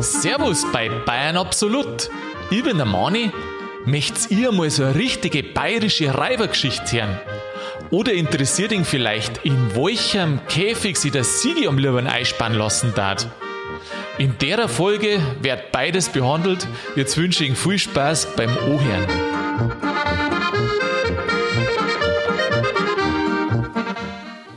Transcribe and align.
Servus 0.00 0.64
bei 0.72 0.88
Bayern 0.88 1.36
Absolut. 1.36 2.08
Ich 2.52 2.62
bin 2.62 2.76
der 2.76 2.86
Mani. 2.86 3.32
Möchtet 3.84 4.30
ihr 4.30 4.52
mal 4.52 4.70
so 4.70 4.84
eine 4.84 4.94
richtige 4.94 5.42
bayerische 5.42 6.16
Reibergeschichte 6.16 6.98
hören? 6.98 7.18
Oder 7.90 8.12
interessiert 8.12 8.70
ihn 8.70 8.84
vielleicht, 8.84 9.44
in 9.44 9.74
welchem 9.74 10.38
Käfig 10.46 10.98
sie 10.98 11.10
der 11.10 11.24
Sigi 11.24 11.66
am 11.66 11.78
lieben 11.78 12.06
einspannen 12.06 12.58
lassen 12.58 12.92
darf? 12.94 13.26
In 14.16 14.38
der 14.38 14.68
Folge 14.68 15.20
wird 15.42 15.72
beides 15.72 16.10
behandelt. 16.10 16.68
Jetzt 16.94 17.16
wünsche 17.16 17.42
ich 17.42 17.48
Ihnen 17.48 17.56
viel 17.56 17.80
Spaß 17.80 18.36
beim 18.36 18.56
Ohren. 18.56 20.23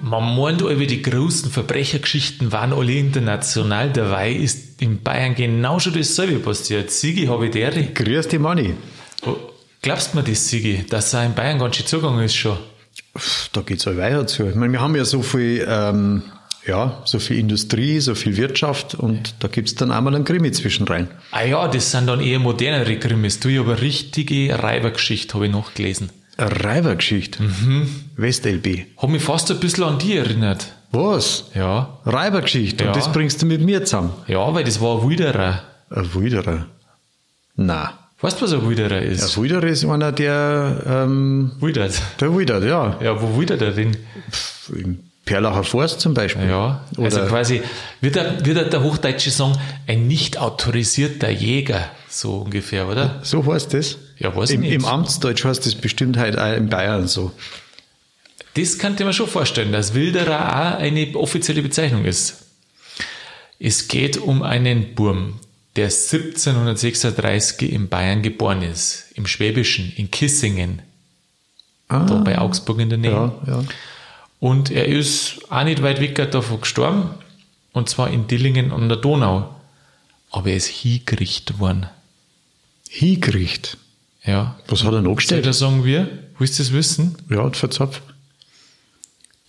Man 0.10 0.38
meint, 0.38 0.64
alle 0.64 0.88
die 0.88 1.02
großen 1.02 1.52
Verbrechergeschichten 1.52 2.54
waren 2.54 2.72
alle 2.72 2.94
international. 2.94 3.92
Dabei 3.92 4.32
ist 4.32 4.82
in 4.82 5.02
Bayern 5.02 5.36
genau 5.36 5.80
schon 5.80 5.94
dasselbe 5.94 6.40
passiert. 6.40 6.92
Sigi, 6.92 7.26
habe 7.26 7.48
ich 7.48 7.52
der. 7.52 7.72
Grüß 7.72 8.30
dich, 8.30 8.40
Manni. 8.40 8.74
Oh, 9.26 9.36
glaubst 9.82 10.14
du 10.14 10.18
mir 10.18 10.24
das, 10.24 10.48
Sigi, 10.48 10.86
dass 10.90 11.14
er 11.14 11.26
in 11.26 11.36
Bayern 11.36 11.60
ganz 11.60 11.76
schön 11.76 11.86
zugegangen 11.86 12.24
ist 12.24 12.36
schon? 12.36 12.58
Da 13.52 13.62
geht 13.62 13.80
es 13.80 13.86
halt 13.86 13.98
weiter 13.98 14.26
zu. 14.28 14.48
Ich 14.48 14.56
meine, 14.56 14.72
wir 14.72 14.80
haben 14.80 14.96
ja 14.96 15.04
so 15.04 15.22
viel, 15.22 15.66
ähm, 15.68 16.22
ja, 16.66 17.02
so 17.04 17.20
viel 17.20 17.40
Industrie, 17.40 18.00
so 18.00 18.16
viel 18.16 18.38
Wirtschaft 18.38 18.96
und 18.96 19.36
da 19.40 19.50
gibt 19.50 19.68
es 19.68 19.76
dann 19.76 19.92
einmal 19.92 20.16
einen 20.16 20.24
Krimi 20.24 20.52
zwischen 20.52 20.88
rein. 20.88 21.10
Ah 21.32 21.44
ja, 21.44 21.68
das 21.68 21.92
sind 21.92 22.08
dann 22.08 22.22
eher 22.22 22.40
modernere 22.40 22.98
Krimis. 22.98 23.40
Du, 23.40 23.50
ich 23.50 23.60
habe 23.60 23.74
eine 23.74 23.82
richtige 23.82 24.58
Reibergeschichte, 24.62 25.34
habe 25.34 25.48
ich 25.48 25.52
noch 25.52 25.74
gelesen. 25.74 26.12
Reibergeschichte? 26.38 27.42
Mhm. 27.44 27.88
WestLB. 28.16 28.86
Hat 28.98 29.10
mich 29.10 29.24
fast 29.24 29.50
ein 29.52 29.60
bisschen 29.60 29.84
an 29.84 30.00
die 30.00 30.18
erinnert. 30.18 30.74
Was? 30.92 31.46
Ja. 31.54 32.00
Reibergeschichte. 32.06 32.84
Ja. 32.86 32.92
Und 32.92 32.96
das 32.98 33.12
bringst 33.12 33.42
du 33.42 33.46
mit 33.46 33.62
mir 33.62 33.84
zusammen. 33.84 34.12
Ja, 34.28 34.54
weil 34.54 34.64
das 34.64 34.80
war 34.80 35.02
ein 35.02 35.10
Wilderer. 35.10 35.64
Ein 35.90 36.14
Wilderer. 36.14 36.66
Na. 37.56 37.94
Weißt 38.20 38.40
du, 38.40 38.46
was 38.46 38.54
ein 38.54 38.68
Wilderer 38.68 38.98
Ein 38.98 39.04
ist? 39.12 39.38
Wilderer 39.40 39.68
ist 39.68 39.86
einer, 39.86 40.12
der, 40.12 40.82
ähm, 40.88 41.52
Wildert. 41.60 42.02
der 42.20 42.36
Wilder, 42.36 42.66
ja. 42.66 42.98
Ja, 43.02 43.22
wo 43.22 43.38
wildert 43.40 43.62
er 43.62 43.72
denn? 43.72 43.96
Im 44.76 45.00
Perlacher 45.24 45.64
Forst 45.64 46.00
zum 46.00 46.14
Beispiel. 46.16 46.48
Ja, 46.50 46.82
also 46.98 47.18
Oder- 47.20 47.28
quasi, 47.28 47.62
wird 48.02 48.16
er, 48.16 48.44
wird 48.46 48.58
er 48.58 48.66
der 48.66 48.82
Hochdeutsche 48.82 49.30
sagen, 49.30 49.56
ein 49.86 50.08
nicht 50.08 50.40
autorisierter 50.40 51.30
Jäger, 51.30 51.90
so 52.10 52.38
ungefähr, 52.38 52.88
oder? 52.88 53.20
So 53.24 53.46
heißt 53.46 53.74
das? 53.74 53.98
Ja, 54.20 54.36
weiß 54.36 54.52
Im, 54.52 54.62
nicht. 54.62 54.74
Im 54.74 54.86
Amtsdeutsch 54.86 55.44
heißt 55.46 55.66
das 55.66 55.76
bestimmt 55.76 56.18
halt 56.18 56.38
auch 56.38 56.54
in 56.56 56.70
Bayern 56.70 57.08
so. 57.08 57.32
Das 58.56 58.80
könnte 58.80 59.04
man 59.04 59.14
schon 59.14 59.28
vorstellen, 59.28 59.72
dass 59.72 59.94
Wilderer 59.94 60.76
auch 60.76 60.80
eine 60.80 61.16
offizielle 61.16 61.62
Bezeichnung 61.62 62.06
ist. 62.06 62.46
Es 63.60 63.88
geht 63.88 64.18
um 64.18 64.42
einen 64.44 64.96
Burm, 64.96 65.40
der 65.76 65.86
1736 65.86 67.72
in 67.72 67.88
Bayern 67.90 68.24
geboren 68.24 68.62
ist, 68.64 69.12
im 69.16 69.28
Schwäbischen, 69.28 69.94
in 69.96 70.10
Kissingen, 70.12 70.82
Ah, 71.90 72.04
da 72.06 72.16
bei 72.16 72.38
Augsburg 72.38 72.80
in 72.80 72.90
der 72.90 72.98
Nähe. 72.98 73.12
ja, 73.12 73.34
ja. 73.48 73.64
Und 74.40 74.72
er 74.72 74.88
ist 74.88 75.40
auch 75.50 75.64
nicht 75.64 75.82
weit 75.82 76.02
weg 76.02 76.16
davon 76.32 76.62
gestorben, 76.62 77.12
und 77.74 77.90
zwar 77.90 78.10
in 78.10 78.28
Dillingen 78.28 78.72
an 78.72 78.90
der 78.90 78.98
Donau. 78.98 79.56
Aber 80.32 80.50
er 80.50 80.58
ist 80.58 80.68
hingerichtet 80.68 81.60
worden. 81.60 81.88
Hingericht. 82.90 83.78
Ja. 84.28 84.56
Was 84.68 84.84
hat 84.84 84.94
er 84.94 85.02
noch 85.02 85.10
Soll 85.10 85.16
gestellt? 85.16 85.46
das 85.46 85.60
sagen 85.60 85.84
wir? 85.84 86.08
Willst 86.38 86.60
du 86.60 86.64
das 86.64 86.74
wissen? 86.74 87.16
Ja, 87.30 87.50
verzapft. 87.52 88.04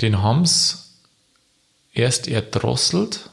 Den 0.00 0.22
haben's 0.22 0.94
erst 1.92 2.28
erdrosselt, 2.28 3.28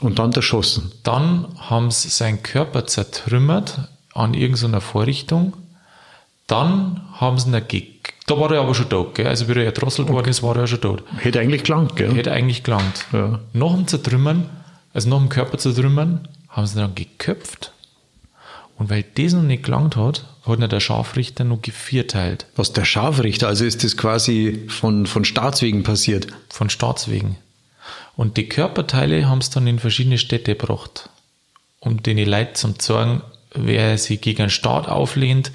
Und 0.00 0.18
dann 0.18 0.32
erschossen. 0.32 0.90
dann 1.04 1.46
haben 1.58 1.90
sie 1.90 2.08
seinen 2.08 2.42
Körper 2.42 2.86
zertrümmert 2.86 3.88
an 4.14 4.34
irgendeiner 4.34 4.80
Vorrichtung, 4.80 5.54
dann 6.46 7.02
haben 7.12 7.38
sie 7.38 7.50
ihn 7.50 7.68
ge 7.68 7.86
da 8.26 8.36
war 8.40 8.50
er 8.50 8.60
aber 8.62 8.74
schon 8.74 8.88
tot, 8.88 9.14
gell? 9.14 9.28
also 9.28 9.46
wie 9.46 9.52
er 9.52 9.66
erdrosselt 9.66 10.08
worden 10.08 10.28
ist, 10.28 10.42
war 10.42 10.56
er 10.56 10.66
schon 10.66 10.80
tot. 10.80 11.04
Hätte 11.18 11.38
eigentlich 11.38 11.62
gelangt, 11.62 11.94
gell? 11.94 12.12
Hätte 12.12 12.32
eigentlich 12.32 12.64
gelangt. 12.64 13.04
Ja. 13.12 13.38
Nach 13.52 13.72
dem 13.74 13.86
Zertrümmern, 13.86 14.50
also 14.92 15.08
nach 15.08 15.18
dem 15.18 15.28
Körper 15.28 15.58
zertrümmern, 15.58 16.26
haben 16.48 16.66
sie 16.66 16.76
ihn 16.76 16.80
dann 16.80 16.94
geköpft. 16.96 17.72
Und 18.78 18.90
weil 18.90 19.04
das 19.14 19.32
noch 19.32 19.42
nicht 19.42 19.62
gelangt 19.62 19.94
hat, 19.94 20.24
hat 20.46 20.72
der 20.72 20.80
Scharfrichter 20.80 21.44
noch 21.44 21.62
gevierteilt. 21.62 22.46
Was 22.56 22.72
der 22.72 22.84
Scharfrichter, 22.84 23.48
also 23.48 23.64
ist 23.64 23.84
das 23.84 23.96
quasi 23.96 24.64
von, 24.68 25.06
von 25.06 25.24
Staatswegen 25.24 25.82
passiert. 25.82 26.28
Von 26.48 26.70
Staatswegen. 26.70 27.36
Und 28.16 28.36
die 28.36 28.48
Körperteile 28.48 29.28
haben 29.28 29.38
es 29.38 29.50
dann 29.50 29.66
in 29.66 29.78
verschiedene 29.78 30.18
Städte 30.18 30.54
gebracht. 30.54 31.10
Um 31.80 32.02
den 32.02 32.18
Leuten 32.18 32.54
zu 32.78 32.92
sagen, 32.92 33.22
wer 33.52 33.98
sich 33.98 34.20
gegen 34.20 34.42
einen 34.42 34.50
Staat 34.50 34.88
auflehnt, 34.88 35.52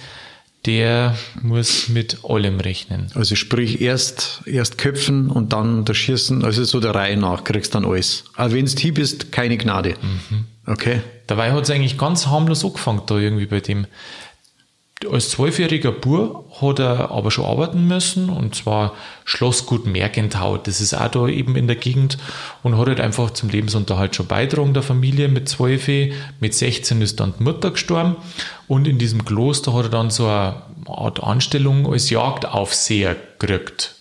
der 0.65 1.17
muss 1.41 1.89
mit 1.89 2.19
allem 2.23 2.59
rechnen. 2.59 3.07
Also 3.15 3.35
sprich 3.35 3.81
erst, 3.81 4.41
erst 4.45 4.77
köpfen 4.77 5.29
und 5.29 5.53
dann 5.53 5.85
der 5.85 5.95
Schießen, 5.95 6.45
also 6.45 6.63
so 6.63 6.79
der 6.79 6.93
Reihe 6.93 7.17
nach 7.17 7.43
kriegst 7.43 7.73
dann 7.73 7.85
alles. 7.85 8.25
Aber 8.35 8.53
wenn 8.53 8.65
du 8.65 8.71
hier 8.71 8.93
bist, 8.93 9.31
keine 9.31 9.57
Gnade. 9.57 9.95
Okay. 10.67 11.01
Dabei 11.25 11.51
hat 11.51 11.63
es 11.63 11.71
eigentlich 11.71 11.97
ganz 11.97 12.27
harmlos 12.27 12.63
angefangen 12.63 13.01
da 13.07 13.17
irgendwie 13.17 13.47
bei 13.47 13.59
dem. 13.59 13.87
Als 15.09 15.29
zwölfjähriger 15.31 15.91
Bur 15.91 16.45
hat 16.61 16.79
er 16.79 17.11
aber 17.11 17.31
schon 17.31 17.45
arbeiten 17.45 17.87
müssen 17.87 18.29
und 18.29 18.55
zwar 18.55 18.93
Schlossgut 19.25 19.85
Mergentau, 19.85 20.57
das 20.57 20.79
ist 20.79 20.93
auch 20.93 21.07
da 21.07 21.27
eben 21.27 21.55
in 21.55 21.67
der 21.67 21.75
Gegend 21.75 22.17
und 22.61 22.77
hat 22.77 22.87
halt 22.87 22.99
einfach 22.99 23.31
zum 23.31 23.49
Lebensunterhalt 23.49 24.15
schon 24.15 24.27
beitragen 24.27 24.73
der 24.73 24.83
Familie 24.83 25.27
mit 25.27 25.49
zwölf. 25.49 25.87
Mit 26.39 26.53
16 26.53 27.01
ist 27.01 27.19
dann 27.19 27.33
die 27.37 27.43
Mutter 27.43 27.71
gestorben 27.71 28.17
und 28.67 28.87
in 28.87 28.99
diesem 28.99 29.25
Kloster 29.25 29.73
hat 29.73 29.85
er 29.85 29.89
dann 29.89 30.11
so 30.11 30.27
eine 30.27 30.61
Art 30.85 31.23
Anstellung 31.23 31.91
als 31.91 32.09
Jagdaufseher 32.09 33.15
gekriegt. 33.39 33.95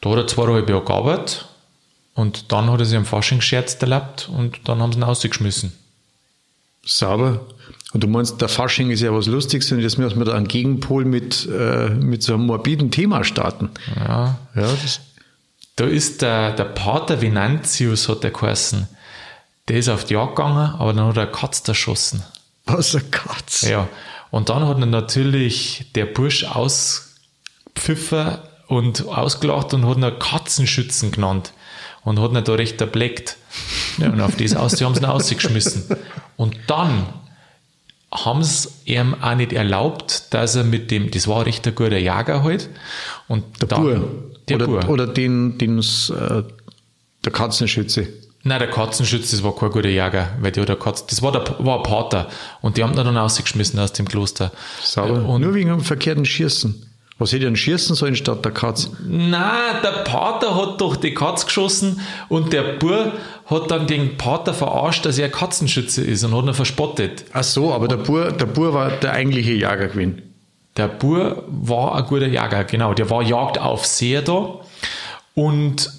Da 0.00 0.10
hat 0.10 0.18
er 0.18 0.26
zweieinhalb 0.26 0.68
Jahre 0.68 0.84
gearbeitet 0.84 1.46
und 2.14 2.52
dann 2.52 2.70
hat 2.70 2.80
er 2.80 2.86
sich 2.86 2.98
am 2.98 3.06
Faschingsscherz 3.06 3.76
erlaubt 3.80 4.28
und 4.30 4.68
dann 4.68 4.82
haben 4.82 4.92
sie 4.92 4.98
ihn 4.98 5.04
rausgeschmissen. 5.04 5.72
Sauber. 6.84 7.40
Und 7.92 8.04
du 8.04 8.06
meinst, 8.06 8.40
der 8.40 8.48
Fasching 8.48 8.90
ist 8.90 9.00
ja 9.00 9.12
was 9.12 9.26
Lustiges 9.26 9.72
und 9.72 9.80
jetzt 9.80 9.98
müssen 9.98 10.18
wir 10.18 10.24
da 10.24 10.34
einen 10.34 10.46
Gegenpol 10.46 11.04
mit, 11.04 11.48
äh, 11.48 11.90
mit 11.90 12.22
so 12.22 12.34
einem 12.34 12.46
morbiden 12.46 12.90
Thema 12.90 13.24
starten. 13.24 13.70
Ja, 13.96 14.38
Ja, 14.54 14.68
Da 15.76 15.86
ist 15.86 16.22
der, 16.22 16.52
der 16.52 16.64
Pater 16.64 17.20
Venantius, 17.20 18.08
hat 18.08 18.22
der 18.22 18.30
geheißen. 18.30 18.86
Der 19.68 19.78
ist 19.78 19.88
auf 19.88 20.04
die 20.04 20.14
Jagd 20.14 20.36
gegangen, 20.36 20.74
aber 20.78 20.92
dann 20.92 21.06
hat 21.06 21.16
er 21.16 21.22
eine 21.24 21.32
Katze 21.32 21.72
erschossen. 21.72 22.22
was 22.66 22.94
ein 22.94 23.10
Katz. 23.10 23.62
Ja. 23.62 23.88
Und 24.30 24.48
dann 24.48 24.66
hat 24.68 24.78
er 24.78 24.86
natürlich 24.86 25.90
der 25.94 26.06
Bursch 26.06 26.44
auspfiffen 26.44 28.38
und 28.68 29.08
ausgelacht 29.08 29.74
und 29.74 29.86
hat 29.86 29.96
ihn 29.96 30.18
Katzenschützen 30.18 31.10
genannt. 31.10 31.52
Und 32.02 32.20
hat 32.20 32.32
ihn 32.32 32.44
da 32.44 32.52
recht 32.54 32.80
erbleckt. 32.80 33.36
Ja, 33.98 34.10
und 34.10 34.20
auf 34.20 34.36
das 34.36 34.54
aus, 34.54 34.74
die 34.74 34.84
haben 34.84 34.94
sie 34.94 35.00
ihn 35.00 35.06
ausgeschmissen. 35.06 35.84
Und 36.36 36.56
dann 36.68 37.06
haben 38.12 38.42
sie 38.42 38.68
ihm 38.86 39.14
auch 39.20 39.34
nicht 39.34 39.52
erlaubt, 39.52 40.34
dass 40.34 40.56
er 40.56 40.64
mit 40.64 40.90
dem, 40.90 41.10
das 41.10 41.28
war 41.28 41.46
recht 41.46 41.66
ein 41.66 41.74
guter 41.74 41.98
Jager 41.98 42.42
halt. 42.42 42.68
Und 43.28 43.44
Der 43.60 43.68
dann, 43.68 43.82
Bur. 43.82 44.08
Der 44.48 44.56
oder, 44.56 44.66
Bur. 44.66 44.88
oder 44.88 45.06
den, 45.06 45.58
den 45.58 45.78
äh, 45.78 46.42
der 47.24 47.32
Katzenschütze. 47.32 48.08
Nein, 48.42 48.58
der 48.58 48.70
Katzenschütz, 48.70 49.30
das 49.30 49.42
war 49.42 49.54
kein 49.54 49.70
guter 49.70 49.88
Jäger, 49.88 50.30
weil 50.40 50.50
die 50.50 50.60
hat 50.60 50.70
eine 50.70 50.78
Katze, 50.78 51.04
das 51.08 51.22
war, 51.22 51.30
der, 51.30 51.44
war 51.64 51.76
ein 51.76 51.82
Pater 51.82 52.28
und 52.62 52.76
die 52.76 52.82
haben 52.82 52.92
ihn 52.92 52.96
dann 52.96 53.16
rausgeschmissen 53.16 53.78
aus 53.78 53.92
dem 53.92 54.08
Kloster. 54.08 54.50
Sauber. 54.82 55.26
Und 55.26 55.42
Nur 55.42 55.54
wegen 55.54 55.70
einem 55.70 55.82
verkehrten 55.82 56.24
Schießen. 56.24 56.89
Was 57.20 57.32
hätte 57.32 57.40
ich 57.40 57.44
denn 57.44 57.56
schießen 57.56 57.94
sollen 57.94 58.16
statt 58.16 58.46
der 58.46 58.52
Katz? 58.52 58.90
Nein, 59.06 59.74
der 59.82 60.04
Pater 60.04 60.56
hat 60.56 60.80
doch 60.80 60.96
die 60.96 61.12
Katz 61.12 61.44
geschossen 61.44 62.00
und 62.30 62.54
der 62.54 62.62
Bur 62.78 63.12
hat 63.44 63.70
dann 63.70 63.86
den 63.86 64.16
Pater 64.16 64.54
verarscht, 64.54 65.04
dass 65.04 65.18
er 65.18 65.28
Katzenschütze 65.28 66.02
ist 66.02 66.24
und 66.24 66.34
hat 66.34 66.46
ihn 66.46 66.54
verspottet. 66.54 67.26
Ach 67.34 67.44
so, 67.44 67.74
aber 67.74 67.88
der 67.88 67.98
Bur, 67.98 68.32
der 68.32 68.46
Bur 68.46 68.72
war 68.72 68.90
der 68.90 69.12
eigentliche 69.12 69.52
Jäger 69.52 69.76
gewesen. 69.88 70.22
Der 70.78 70.88
Bur 70.88 71.44
war 71.46 71.94
ein 71.96 72.06
guter 72.06 72.26
Jäger, 72.26 72.64
genau. 72.64 72.94
Der 72.94 73.10
war 73.10 73.20
Jagdaufseher 73.20 74.22
da. 74.22 74.54
Und 75.34 75.92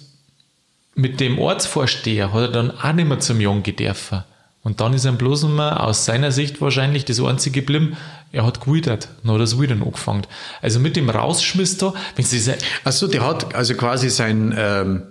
mit 0.96 1.20
dem 1.20 1.38
Ortsvorsteher 1.38 2.34
hat 2.34 2.42
er 2.42 2.48
dann 2.48 2.72
auch 2.72 2.94
nicht 2.94 3.08
mehr 3.08 3.20
zum 3.20 3.40
Jungen 3.40 3.62
gedürfen. 3.62 4.24
Und 4.64 4.80
dann 4.80 4.94
ist 4.94 5.06
ihm 5.06 5.18
bloß 5.18 5.44
immer 5.44 5.84
aus 5.84 6.06
seiner 6.06 6.32
Sicht 6.32 6.62
wahrscheinlich 6.62 7.04
das 7.06 7.20
einzige 7.20 7.62
geblieben, 7.62 7.98
er 8.32 8.46
hat 8.46 8.62
gewidert. 8.62 9.08
Er 9.26 9.38
das 9.40 9.60
Widern 9.60 9.82
angefangen. 9.82 10.22
Also 10.62 10.80
mit 10.80 10.96
dem 10.96 11.10
Rausschmiss 11.10 11.78
da, 11.78 11.94
wenn 12.16 12.24
sie 12.26 12.36
diese, 12.38 12.58
Ach 12.84 12.92
so, 12.92 13.08
der 13.08 13.26
hat 13.26 13.56
also 13.56 13.74
quasi 13.74 14.10
sein, 14.12 14.54
ähm, 14.56 15.02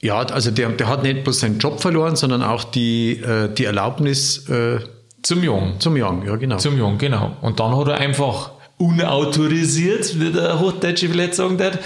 ja, 0.00 0.18
also 0.18 0.50
der, 0.52 0.68
der 0.68 0.86
hat 0.88 1.02
nicht 1.02 1.24
bloß 1.24 1.40
seinen 1.40 1.58
Job 1.58 1.80
verloren, 1.80 2.14
sondern 2.14 2.42
auch 2.44 2.62
die, 2.62 3.12
äh, 3.20 3.52
die 3.52 3.64
Erlaubnis 3.64 4.48
äh, 4.48 4.78
zum 5.22 5.42
Jungen. 5.42 5.80
zum 5.80 5.96
Jagen, 5.96 6.24
ja 6.24 6.36
genau. 6.36 6.58
Zum 6.58 6.78
Jungen, 6.78 6.98
genau. 6.98 7.36
Und 7.40 7.58
dann 7.58 7.76
hat 7.76 7.88
er 7.88 7.98
einfach 7.98 8.52
unautorisiert, 8.78 10.20
wie 10.20 10.30
der 10.30 10.60
Hochdeutsche 10.60 11.08
vielleicht 11.08 11.34
sagen 11.34 11.58
wird, 11.58 11.78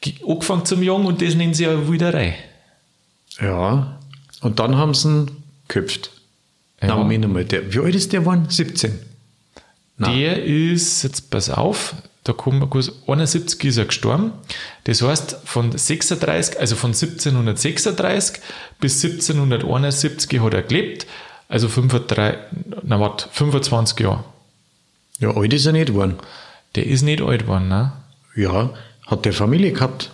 ge- 0.00 0.14
angefangen 0.28 0.64
zum 0.64 0.82
Jungen 0.82 1.06
und 1.06 1.22
das 1.22 1.34
nennen 1.34 1.54
sie 1.54 1.64
ja 1.64 1.90
Widerei. 1.90 2.36
Ja. 3.40 3.98
Und 4.40 4.58
dann 4.58 4.76
haben 4.76 4.94
sie 4.94 5.08
ihn 5.08 5.30
geköpft. 5.68 6.10
Ja. 6.80 6.88
Na, 6.88 6.96
Moment 6.96 7.32
mal, 7.32 7.44
der, 7.44 7.72
wie 7.72 7.78
alt 7.78 7.94
ist 7.94 8.12
der 8.12 8.20
geworden? 8.20 8.46
17. 8.48 8.98
Nein. 9.96 10.18
Der 10.18 10.44
ist, 10.44 11.02
jetzt 11.04 11.30
pass 11.30 11.50
auf, 11.50 11.94
da 12.24 12.32
kommen 12.32 12.58
wir 12.60 12.66
kurz, 12.66 12.90
71 13.06 13.62
ist 13.64 13.76
er 13.76 13.84
gestorben. 13.84 14.32
Das 14.84 15.02
heißt, 15.02 15.38
von 15.44 15.70
36, 15.76 16.58
also 16.58 16.74
von 16.74 16.90
1736 16.90 18.40
bis 18.80 19.04
1771 19.04 20.40
hat 20.40 20.54
er 20.54 20.62
gelebt. 20.62 21.06
Also 21.48 21.68
35, 21.68 22.38
na 22.82 22.98
warte, 22.98 23.28
25 23.30 24.00
Jahre. 24.00 24.24
Ja, 25.20 25.36
alt 25.36 25.52
ist 25.52 25.66
er 25.66 25.72
nicht 25.72 25.88
geworden. 25.88 26.16
Der 26.74 26.86
ist 26.86 27.02
nicht 27.02 27.22
alt 27.22 27.42
geworden, 27.42 27.68
ne? 27.68 27.92
Ja, 28.34 28.70
hat 29.06 29.24
der 29.26 29.32
Familie 29.32 29.72
gehabt. 29.72 30.10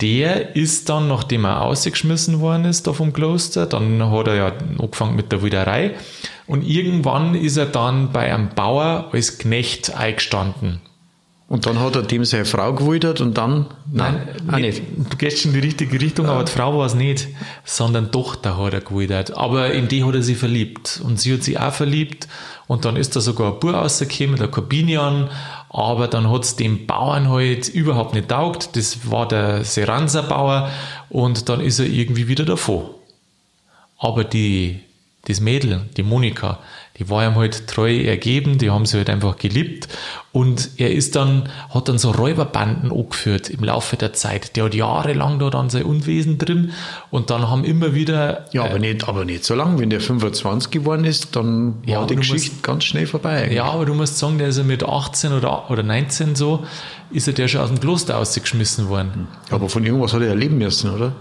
Der 0.00 0.54
ist 0.54 0.88
dann, 0.88 1.08
nachdem 1.08 1.44
er 1.44 1.62
ausgeschmissen 1.62 2.40
worden 2.40 2.66
ist 2.66 2.86
da 2.86 2.92
vom 2.92 3.12
Kloster, 3.12 3.66
dann 3.66 4.10
hat 4.10 4.28
er 4.28 4.34
ja 4.34 4.52
angefangen 4.78 5.16
mit 5.16 5.32
der 5.32 5.42
Wilderei 5.42 5.94
und 6.46 6.62
irgendwann 6.62 7.34
ist 7.34 7.56
er 7.56 7.66
dann 7.66 8.12
bei 8.12 8.32
einem 8.32 8.50
Bauer 8.50 9.10
als 9.12 9.38
Knecht 9.38 9.96
eingestanden. 9.96 10.80
Und 11.48 11.64
dann 11.64 11.80
hat 11.80 11.96
er 11.96 12.02
dem 12.02 12.26
seine 12.26 12.44
Frau 12.44 12.74
gewildert 12.74 13.22
und 13.22 13.38
dann. 13.38 13.66
Nein, 13.90 14.28
auch 14.52 14.58
nicht. 14.58 14.82
Du 15.10 15.16
gehst 15.16 15.40
schon 15.40 15.54
in 15.54 15.60
die 15.60 15.66
richtige 15.66 15.98
Richtung, 15.98 16.26
aber 16.26 16.44
die 16.44 16.52
Frau 16.52 16.76
war 16.76 16.84
es 16.84 16.94
nicht, 16.94 17.26
sondern 17.64 18.12
Tochter 18.12 18.58
hat 18.58 18.74
er 18.74 18.82
gewildert. 18.82 19.34
Aber 19.34 19.72
in 19.72 19.88
die 19.88 20.04
hat 20.04 20.14
er 20.14 20.22
sich 20.22 20.36
verliebt. 20.36 21.00
Und 21.02 21.18
sie 21.18 21.32
hat 21.32 21.42
sich 21.42 21.58
auch 21.58 21.72
verliebt. 21.72 22.28
Und 22.66 22.84
dann 22.84 22.96
ist 22.96 23.16
da 23.16 23.20
sogar 23.20 23.54
ein 23.54 23.60
Bub 23.60 23.72
rausgekommen, 23.72 24.36
der 24.36 24.48
Corbinian. 24.48 25.30
Aber 25.70 26.08
dann 26.08 26.30
hat 26.30 26.44
es 26.44 26.56
dem 26.56 26.86
Bauern 26.86 27.28
halt 27.28 27.68
überhaupt 27.68 28.14
nicht 28.14 28.28
taugt. 28.28 28.76
Das 28.76 29.10
war 29.10 29.28
der 29.28 29.64
Seranser 29.64 30.22
Bauer. 30.22 30.70
Und 31.10 31.48
dann 31.48 31.60
ist 31.60 31.78
er 31.78 31.86
irgendwie 31.86 32.28
wieder 32.28 32.44
davor. 32.44 32.94
Aber 33.98 34.24
die, 34.24 34.80
das 35.26 35.40
Mädel, 35.40 35.88
die 35.96 36.02
Monika, 36.02 36.58
die 36.98 37.08
war 37.08 37.24
ihm 37.26 37.36
halt 37.36 37.66
treu 37.68 37.96
ergeben, 38.02 38.58
die 38.58 38.70
haben 38.70 38.84
sie 38.86 38.96
halt 38.98 39.08
einfach 39.10 39.36
geliebt. 39.36 39.88
Und 40.32 40.70
er 40.76 40.92
ist 40.92 41.16
dann, 41.16 41.48
hat 41.70 41.88
dann 41.88 41.96
so 41.98 42.10
Räuberbanden 42.10 42.92
angeführt 42.92 43.48
im 43.50 43.64
Laufe 43.64 43.96
der 43.96 44.12
Zeit. 44.12 44.56
Der 44.56 44.64
hat 44.64 44.74
jahrelang 44.74 45.38
da 45.38 45.48
dann 45.50 45.70
sein 45.70 45.84
Unwesen 45.84 46.38
drin 46.38 46.72
und 47.10 47.30
dann 47.30 47.48
haben 47.50 47.64
immer 47.64 47.94
wieder. 47.94 48.46
Ja, 48.52 48.64
aber 48.64 48.78
nicht, 48.78 49.08
aber 49.08 49.24
nicht 49.24 49.44
so 49.44 49.54
lang. 49.54 49.78
Wenn 49.78 49.90
der 49.90 50.00
25 50.00 50.70
geworden 50.70 51.04
ist, 51.04 51.34
dann 51.36 51.74
Ja, 51.86 52.00
war 52.00 52.06
die 52.06 52.16
Geschichte 52.16 52.50
musst- 52.52 52.62
ganz 52.62 52.84
schnell 52.84 53.06
vorbei. 53.06 53.42
eigentlich. 53.42 53.56
Ja, 53.56 53.64
aber 53.64 53.86
du 53.86 53.94
musst 53.94 54.18
sagen, 54.18 54.38
der 54.38 54.48
ist 54.48 54.58
ja 54.58 54.64
mit 54.64 54.82
18 54.84 55.32
oder, 55.32 55.70
oder 55.70 55.82
19 55.82 56.34
so, 56.36 56.64
ist 57.10 57.26
er 57.26 57.32
der 57.34 57.48
schon 57.48 57.60
aus 57.62 57.68
dem 57.68 57.80
Kloster 57.80 58.18
ausgeschmissen 58.18 58.88
worden. 58.88 59.28
Aber 59.50 59.68
von 59.68 59.84
irgendwas 59.84 60.12
hat 60.12 60.20
er 60.22 60.28
erleben 60.28 60.58
müssen, 60.58 60.90
oder? 60.90 61.12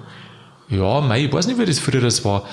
Ja, 0.69 1.01
mei, 1.01 1.25
ich 1.25 1.31
weiß 1.33 1.47
nicht, 1.47 1.59
wie 1.59 1.65
das 1.65 1.79
früher 1.79 2.01
das 2.01 2.23
war. 2.25 2.43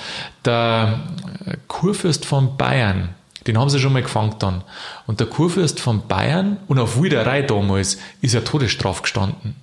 Der 0.44 1.00
äh, 1.46 1.56
Kurfürst 1.68 2.24
von 2.26 2.56
Bayern, 2.56 3.08
den 3.46 3.58
haben 3.58 3.68
sie 3.70 3.78
schon 3.80 3.92
mal 3.92 4.02
gefangen 4.02 4.36
dann. 4.38 4.62
Und 5.06 5.20
der 5.20 5.26
Kurfürst 5.26 5.80
von 5.80 6.06
Bayern 6.06 6.58
und 6.68 6.78
auf 6.78 7.00
Wilderei 7.00 7.42
damals 7.42 7.98
ist 8.20 8.34
ja 8.34 8.40
Todesstrafe 8.40 9.02
gestanden. 9.02 9.56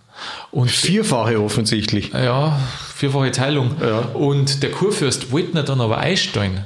Und 0.51 0.69
Vierfache 0.69 1.41
offensichtlich. 1.41 2.11
ja, 2.13 2.59
vierfache 2.95 3.31
Teilung. 3.31 3.71
Ja. 3.81 3.99
Und 4.13 4.61
der 4.61 4.69
Kurfürst 4.71 5.31
wollte 5.31 5.57
ihn 5.57 5.65
dann 5.65 5.81
aber 5.81 5.97
einstellen. 5.97 6.65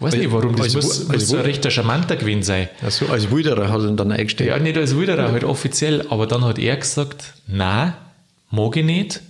Weiß 0.00 0.12
Als- 0.12 0.22
nicht 0.22 0.32
warum, 0.32 0.54
das 0.54 0.66
als- 0.66 0.74
muss, 0.74 1.00
als- 1.00 1.08
muss 1.08 1.28
so 1.28 1.36
ein 1.38 1.42
rechter 1.42 1.70
Charmanter 1.70 2.16
gewesen 2.16 2.42
sein. 2.42 2.68
Also 2.82 3.06
als 3.06 3.30
Wilderer 3.30 3.68
hat 3.70 3.80
er 3.80 3.88
ihn 3.88 3.96
dann 3.96 4.12
eingestellt. 4.12 4.50
Ja, 4.50 4.58
nicht 4.58 4.76
als 4.76 4.94
Wilderer, 4.96 5.32
halt 5.32 5.44
offiziell, 5.44 6.06
aber 6.10 6.26
dann 6.26 6.44
hat 6.44 6.58
er 6.58 6.76
gesagt, 6.76 7.32
nein, 7.46 7.94
mag 8.50 8.76
ich 8.76 8.84
nicht. 8.84 9.20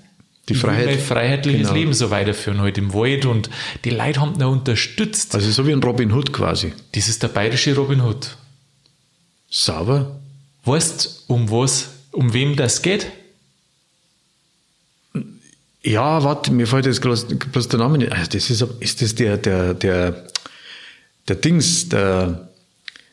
Die 0.49 0.55
Freiheit. 0.55 0.87
mein 0.87 0.99
freiheitliches 0.99 1.63
Genau. 1.69 1.75
Leben 1.75 1.93
so 1.95 2.11
weiterführen, 2.11 2.61
halt 2.61 2.79
im 2.79 2.95
Wald 2.95 3.27
und 3.27 3.51
die 3.85 3.91
Leute 3.91 4.21
haben 4.21 4.35
ihn 4.37 4.43
unterstützt. 4.45 5.35
Also 5.35 5.51
so 5.51 5.67
wie 5.67 5.73
ein 5.73 5.83
Robin 5.83 6.13
Hood 6.13 6.33
quasi. 6.33 6.73
Das 6.93 7.09
ist 7.09 7.23
der 7.23 7.29
bayerische 7.29 7.75
Robin 7.77 8.01
Hood. 8.01 8.37
Sauber. 9.51 10.17
Weißt 10.65 11.25
um 11.29 11.51
was, 11.51 11.91
um 12.13 12.33
wem 12.33 12.57
das 12.57 12.83
geht? 12.83 13.07
Ja, 15.83 16.23
warte, 16.25 16.53
mir 16.53 16.67
fällt 16.67 16.87
jetzt 16.87 17.01
bloß, 17.01 17.27
bloß 17.29 17.69
der 17.69 17.79
Name 17.79 17.99
nicht. 17.99 18.13
Ah, 18.13 18.25
Das 18.31 18.51
ist, 18.51 18.63
ist 18.81 19.01
das 19.03 19.15
der, 19.15 19.37
der, 19.37 19.75
der, 19.75 20.27
der 21.29 21.37
Dings, 21.37 21.89
der, 21.89 22.49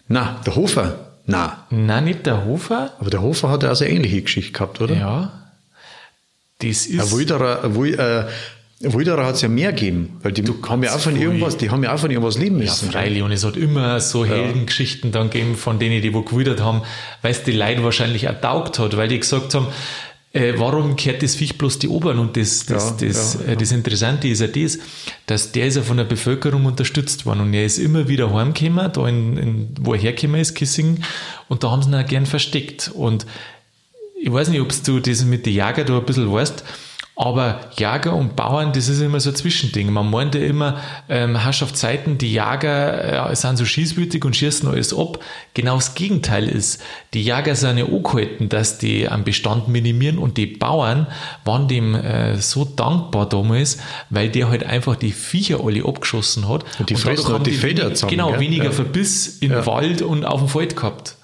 na, 0.08 0.42
der 0.46 0.56
Hofer? 0.56 1.12
Na, 1.28 1.66
Nein, 1.70 2.04
nicht 2.06 2.26
der 2.26 2.46
Hofer. 2.46 2.94
aber 3.00 3.10
der 3.10 3.22
Hofer 3.22 3.50
hat 3.50 3.64
ja 3.64 3.72
auch 3.72 3.76
so 3.76 3.86
eine 3.86 3.94
ähnliche 3.94 4.22
Geschichte 4.22 4.52
gehabt, 4.52 4.82
oder? 4.82 4.96
Ja. 4.96 5.45
Das 6.60 6.86
ist. 6.86 7.16
Wilderer, 7.16 7.64
ein 7.64 7.76
Wil- 7.76 8.00
äh, 8.00 8.26
Wilderer 8.82 9.26
hat 9.26 9.36
es 9.36 9.42
ja 9.42 9.48
mehr 9.48 9.72
gegeben, 9.72 10.18
weil 10.22 10.32
die 10.34 10.44
haben 10.68 10.84
ja 10.84 10.94
auch 10.94 11.00
von 11.00 11.16
irgendwas, 11.16 11.58
die 11.58 11.70
haben 11.70 11.82
ja 11.84 11.94
auch 11.94 12.00
von 12.00 12.12
irgendwas 12.12 12.38
leben 12.38 12.58
Ja, 12.60 12.66
müssen. 12.66 12.92
freilich. 12.92 13.24
Und 13.24 13.32
es 13.32 13.44
hat 13.46 13.56
immer 13.58 14.00
so 14.02 14.26
Heldengeschichten 14.26 15.12
dann 15.12 15.30
gegeben, 15.30 15.56
von 15.56 15.80
denen, 15.80 16.02
die 16.02 16.14
wo 16.14 16.22
gewildert 16.22 16.62
haben, 16.62 16.82
weil 17.22 17.32
es 17.32 17.44
die 17.44 17.54
Leute 17.54 17.84
wahrscheinlich 17.84 18.28
auch 18.30 18.40
taugt 18.42 18.78
hat, 18.80 18.96
weil 18.98 19.08
die 19.08 19.20
gesagt 19.20 19.54
haben, 19.56 19.68
äh, 20.34 20.54
warum 20.58 20.98
kehrt 20.98 21.24
das 21.24 21.36
Viech 21.36 21.58
bloß 21.58 21.80
die 21.80 21.88
Obern? 21.88 22.20
Und 22.20 22.36
das, 22.36 22.66
das, 22.66 22.96
Ja, 23.00 23.08
das, 23.08 23.38
ja, 23.46 23.54
äh, 23.54 23.56
das 23.56 23.72
Interessante 23.72 24.28
ist 24.28 24.42
ja 24.42 24.48
das, 24.48 24.78
dass 25.26 25.54
der 25.54 25.68
ist 25.68 25.78
ja 25.78 25.82
von 25.82 25.96
der 25.96 26.04
Bevölkerung 26.04 26.66
unterstützt 26.66 27.26
worden 27.26 27.40
und 27.40 27.54
er 27.54 27.66
ist 27.66 27.78
immer 27.78 28.10
wieder 28.10 28.34
heimgekommen, 28.34 28.92
da 28.92 29.08
in, 29.08 29.38
in, 29.38 29.70
wo 29.80 29.94
er 29.94 30.02
hergekommen 30.02 30.42
ist, 30.42 30.54
Kissing, 30.54 31.00
und 31.48 31.64
da 31.64 31.72
haben 31.72 31.82
sie 31.82 31.90
ihn 31.90 31.96
auch 31.96 32.06
gern 32.06 32.26
versteckt. 32.26 32.92
Und 32.94 33.26
ich 34.22 34.32
weiß 34.32 34.50
nicht, 34.50 34.62
ob 34.62 34.70
du 34.86 35.00
das 35.00 35.24
mit 35.26 35.46
den 35.46 35.54
Jäger 35.54 35.84
da 35.84 35.98
ein 35.98 36.06
bisschen 36.06 36.32
weißt, 36.32 36.64
aber 37.18 37.62
Jäger 37.78 38.14
und 38.14 38.36
Bauern, 38.36 38.74
das 38.74 38.90
ist 38.90 39.00
immer 39.00 39.22
so 39.22 39.30
ein 39.30 39.36
Zwischending. 39.38 39.90
Man 39.90 40.10
meint 40.12 40.36
ja 40.36 40.42
immer, 40.42 40.82
ähm, 41.08 41.38
Herrschaftszeiten, 41.38 42.18
die 42.18 42.28
Jäger 42.34 43.30
äh, 43.32 43.36
sind 43.38 43.56
so 43.56 43.64
schießwütig 43.64 44.26
und 44.26 44.36
schießen 44.36 44.68
alles 44.68 44.94
ab. 44.94 45.20
Genau 45.54 45.76
das 45.76 45.96
Gegenteil 45.96 46.50
ist. 46.50 46.82
Die 47.14 47.22
Jäger 47.24 47.56
sind 47.56 47.78
ja 47.78 47.86
angehalten, 47.86 48.50
dass 48.50 48.80
die 48.80 49.08
am 49.08 49.24
Bestand 49.24 49.70
minimieren 49.70 50.18
und 50.18 50.36
die 50.36 50.46
Bauern 50.48 51.08
waren 51.46 51.70
dem 51.70 51.96
äh, 51.96 52.36
so 52.42 52.66
dankbar 52.66 53.30
damals, 53.30 53.78
weil 54.10 54.28
der 54.28 54.50
halt 54.50 54.66
einfach 54.66 54.98
die 54.98 55.14
Viecher 55.14 55.62
alle 55.64 55.86
abgeschossen 55.86 56.50
hat. 56.50 56.66
Und 56.80 56.90
die 56.90 56.96
fressen 56.96 57.24
dadurch 57.32 57.38
halt 57.38 57.48
die 57.48 57.52
Felder 57.54 57.84
wenig- 57.84 57.94
zusammen, 57.96 58.12
Genau, 58.12 58.32
gell? 58.32 58.40
weniger 58.42 58.64
Ja. 58.66 58.72
Verbiss 58.72 59.38
im 59.40 59.52
Ja. 59.52 59.66
Wald 59.66 60.02
und 60.02 60.26
auf 60.26 60.42
dem 60.42 60.50
Feld 60.50 60.76
gehabt. 60.76 61.16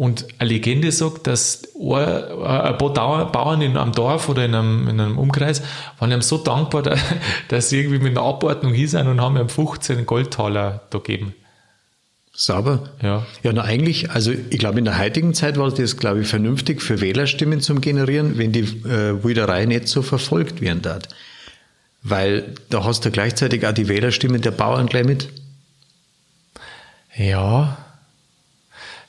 Und 0.00 0.24
eine 0.38 0.48
Legende 0.48 0.90
sagt, 0.92 1.26
dass 1.26 1.62
ein 1.78 2.78
paar 2.78 3.30
Bauern 3.32 3.60
in 3.60 3.76
einem 3.76 3.92
Dorf 3.92 4.30
oder 4.30 4.46
in 4.46 4.54
einem, 4.54 4.88
in 4.88 4.98
einem 4.98 5.18
Umkreis 5.18 5.60
waren 5.98 6.10
ihm 6.10 6.22
so 6.22 6.38
dankbar, 6.38 6.80
da- 6.84 6.96
dass 7.48 7.68
sie 7.68 7.80
irgendwie 7.80 7.98
mit 7.98 8.16
einer 8.16 8.26
Abordnung 8.26 8.72
hier 8.72 8.88
sind 8.88 9.08
und 9.08 9.20
haben 9.20 9.36
ihm 9.36 9.50
15 9.50 10.06
Goldtaler 10.06 10.80
da 10.88 10.96
gegeben. 10.98 11.34
Sauber. 12.32 12.88
Ja. 13.02 13.26
Ja, 13.42 13.52
na 13.52 13.60
eigentlich, 13.64 14.10
also 14.10 14.32
ich 14.32 14.58
glaube, 14.58 14.78
in 14.78 14.86
der 14.86 14.98
heutigen 14.98 15.34
Zeit 15.34 15.58
war 15.58 15.70
das, 15.70 15.98
glaube 15.98 16.22
ich, 16.22 16.28
vernünftig 16.28 16.80
für 16.80 17.02
Wählerstimmen 17.02 17.60
zum 17.60 17.82
Generieren, 17.82 18.38
wenn 18.38 18.52
die 18.52 18.60
äh, 18.60 19.22
Wilderei 19.22 19.66
nicht 19.66 19.86
so 19.86 20.00
verfolgt 20.00 20.62
werden 20.62 20.80
darf. 20.80 21.02
Weil 22.02 22.54
da 22.70 22.84
hast 22.84 23.04
du 23.04 23.10
gleichzeitig 23.10 23.66
auch 23.66 23.72
die 23.72 23.88
Wählerstimmen 23.88 24.40
der 24.40 24.52
Bauern 24.52 24.86
gleich 24.86 25.04
mit. 25.04 25.28
Ja. 27.14 27.76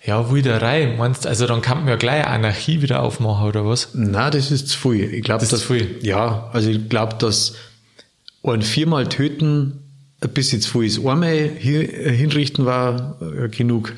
Ja, 0.03 0.31
Wilderei, 0.31 0.95
meinst 0.97 1.27
also 1.27 1.45
dann 1.45 1.61
kann 1.61 1.79
man 1.79 1.87
ja 1.87 1.95
gleich 1.95 2.25
Anarchie 2.25 2.81
wieder 2.81 3.03
aufmachen, 3.03 3.47
oder 3.47 3.65
was? 3.67 3.89
Na, 3.93 4.31
das 4.31 4.49
ist 4.49 4.69
zu 4.69 4.77
viel. 4.89 5.13
Ich 5.13 5.23
glaube, 5.23 5.41
Das 5.41 5.53
ist 5.53 5.61
zu 5.61 5.73
viel. 5.73 5.99
Ja, 6.01 6.49
also 6.53 6.69
ich 6.69 6.89
glaube, 6.89 7.15
dass 7.19 7.53
ein 8.43 8.63
viermal 8.63 9.07
töten 9.07 9.83
ein 10.21 10.29
bisschen 10.29 10.61
zu 10.61 10.71
viel 10.71 10.85
ist. 10.85 11.05
Einmal 11.05 11.51
hier, 11.57 11.81
hinrichten 11.81 12.65
war 12.65 13.17
äh, 13.21 13.49
genug. 13.49 13.93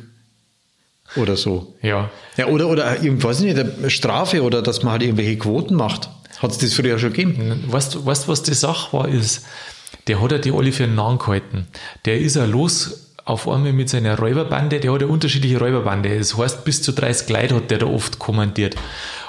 Oder 1.16 1.38
so. 1.38 1.76
Ja. 1.82 2.10
Ja, 2.38 2.48
oder, 2.48 2.68
oder 2.68 3.02
irgendwas 3.02 3.40
nicht, 3.40 3.58
eine 3.58 3.90
Strafe 3.90 4.42
oder 4.44 4.62
dass 4.62 4.84
man 4.84 4.94
halt 4.94 5.04
irgendwelche 5.04 5.38
Quoten 5.38 5.76
macht. 5.76 6.10
Hat 6.40 6.52
es 6.52 6.58
das 6.58 6.74
früher 6.74 6.98
schon 7.00 7.14
gegeben? 7.14 7.64
Weißt 7.68 7.96
du, 7.96 8.06
was 8.06 8.44
die 8.44 8.54
Sache 8.54 8.98
war, 8.98 9.08
ist, 9.08 9.46
der 10.08 10.22
hat 10.22 10.32
ja 10.32 10.38
die 10.38 10.52
alle 10.52 10.72
für 10.72 10.84
einen 10.86 10.96
Nahen 10.96 11.20
gehalten. 11.20 11.68
Der 12.06 12.20
ist 12.20 12.36
ja 12.36 12.46
los 12.46 13.03
auf 13.26 13.48
einmal 13.48 13.74
mit 13.74 13.90
seiner 13.90 14.18
Räuberbande, 14.20 14.80
der 14.80 14.94
hat 14.94 15.02
ja 15.02 15.08
unterschiedliche 15.08 15.60
Räuberbande. 15.60 16.18
Das 16.18 16.38
heißt, 16.38 16.66
bis 16.66 16.82
zu 16.82 16.92
30 16.92 17.30
Leute 17.30 17.56
hat 17.56 17.72
der 17.72 17.80
da 17.80 17.86
oft 17.86 18.20
kommandiert. 18.20 18.76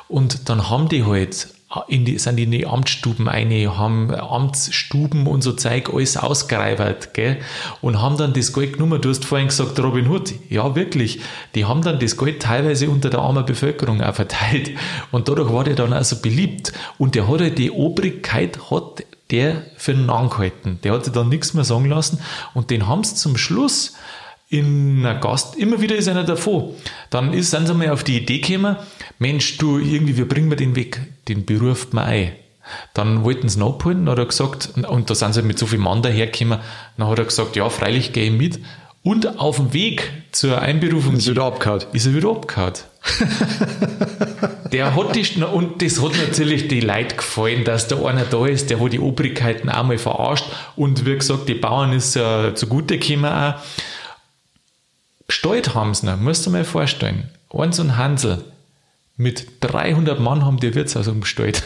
Und 0.09 0.49
dann 0.49 0.69
haben 0.69 0.89
die 0.89 1.05
halt 1.05 1.49
in 1.89 2.05
die, 2.05 2.19
sind 2.19 2.39
in 2.39 2.51
die 2.51 2.67
Amtsstuben 2.67 3.29
eine, 3.29 3.77
haben 3.77 4.15
Amtsstuben 4.15 5.27
und 5.27 5.43
so 5.43 5.53
Zeug 5.53 5.91
alles 5.93 6.17
ausgereibert, 6.17 7.15
gell? 7.15 7.39
Und 7.81 8.01
haben 8.01 8.17
dann 8.17 8.33
das 8.33 8.53
Geld 8.53 8.75
genommen. 8.75 9.01
Du 9.01 9.09
hast 9.09 9.25
vorhin 9.25 9.49
gesagt, 9.49 9.79
Robin 9.81 10.09
Hood. 10.09 10.35
Ja, 10.51 10.77
wirklich. 10.77 11.21
Die 11.55 11.65
haben 11.65 11.83
dann 11.83 11.99
das 11.99 12.17
Geld 12.17 12.43
teilweise 12.43 12.89
unter 12.89 13.11
der 13.11 13.21
armen 13.21 13.45
Bevölkerung 13.45 14.03
auch 14.03 14.15
verteilt. 14.15 14.71
Und 15.11 15.29
dadurch 15.29 15.53
war 15.53 15.65
der 15.65 15.75
dann 15.75 15.93
auch 15.93 16.05
so 16.05 16.21
beliebt. 16.21 16.73
Und 16.99 17.15
der 17.15 17.29
hat 17.29 17.41
halt 17.41 17.59
die 17.59 17.71
Obrigkeit, 17.71 18.71
hat 18.71 19.05
der 19.35 19.63
für 19.77 19.93
einen 19.93 20.11
angehalten. 20.11 20.79
Der 20.85 20.93
hat 20.93 21.05
sich 21.05 21.13
dann 21.13 21.29
nichts 21.29 21.55
mehr 21.55 21.65
sagen 21.65 21.87
lassen. 21.87 22.21
Und 22.55 22.71
den 22.71 22.87
haben 22.87 23.03
sie 23.03 23.17
zum 23.17 23.37
Schluss 23.37 23.95
in 24.49 25.05
einer 25.05 25.19
Gast, 25.19 25.57
immer 25.57 25.81
wieder 25.81 25.97
ist 25.97 26.07
einer 26.09 26.23
davor. 26.23 26.71
Dann 27.11 27.33
ist, 27.33 27.51
sind 27.51 27.67
sie 27.67 27.75
mal 27.75 27.91
auf 27.91 28.05
die 28.05 28.19
Idee 28.19 28.39
gekommen, 28.39 28.77
Mensch, 29.19 29.57
du, 29.59 29.79
irgendwie, 29.79 30.17
wie 30.17 30.25
bringen 30.25 30.51
wir 30.51 30.57
den 30.57 30.77
weg? 30.77 31.01
Den 31.29 31.45
beruft 31.45 31.93
man 31.93 32.05
ein. 32.05 32.33
Dann 32.95 33.25
wollten 33.25 33.49
sie 33.49 33.59
ihn 33.59 33.65
abholen, 33.65 34.07
dann 34.07 34.13
hat 34.13 34.19
er 34.19 34.27
gesagt, 34.27 34.75
und 34.89 35.11
da 35.11 35.15
sind 35.15 35.33
sie 35.33 35.43
mit 35.43 35.59
so 35.59 35.67
viel 35.67 35.81
Mann 35.81 36.03
dahergekommen, 36.03 36.61
dann 36.97 37.09
hat 37.09 37.19
er 37.19 37.25
gesagt, 37.25 37.57
ja, 37.57 37.69
freilich 37.69 38.13
gehe 38.13 38.27
ich 38.27 38.33
mit. 38.33 38.61
Und 39.05 39.39
auf 39.39 39.57
dem 39.57 39.73
Weg 39.75 40.11
zur 40.33 40.61
Einberufung 40.61 41.17
Ist 41.17 41.29
wieder 41.29 41.45
abgehauen. 41.45 41.83
ist 41.93 42.07
er 42.07 42.15
wieder 42.15 42.31
abgehauen. 42.31 42.73
der 44.73 44.97
hat 44.97 45.15
die, 45.15 45.43
und 45.45 45.83
das 45.83 46.03
hat 46.03 46.13
natürlich 46.27 46.69
die 46.69 46.81
Leute 46.81 47.17
gefallen, 47.17 47.65
dass 47.65 47.87
da 47.87 48.03
einer 48.03 48.25
da 48.25 48.47
ist, 48.47 48.71
der 48.71 48.81
hat 48.81 48.93
die 48.95 48.99
Obrigkeiten 49.01 49.69
einmal 49.69 49.99
verarscht 49.99 50.47
und 50.75 51.05
wie 51.05 51.15
gesagt, 51.17 51.49
die 51.51 51.55
Bauern 51.55 51.93
ist 51.93 52.15
ja 52.17 52.55
zugute 52.55 52.99
gekommen 52.99 53.27
auch. 53.27 53.55
Gestalt 55.27 55.75
haben 55.75 55.93
sie 55.95 56.07
noch, 56.07 56.17
musst 56.19 56.47
du 56.47 56.51
mal 56.51 56.65
vorstellen. 56.65 57.29
Eins 57.53 57.79
und 57.79 57.97
Hansel. 57.99 58.43
Mit 59.17 59.47
300 59.61 60.19
Mann 60.19 60.45
haben 60.45 60.59
die 60.59 60.75
Wirtshaus 60.75 61.07
umgestellt. 61.09 61.63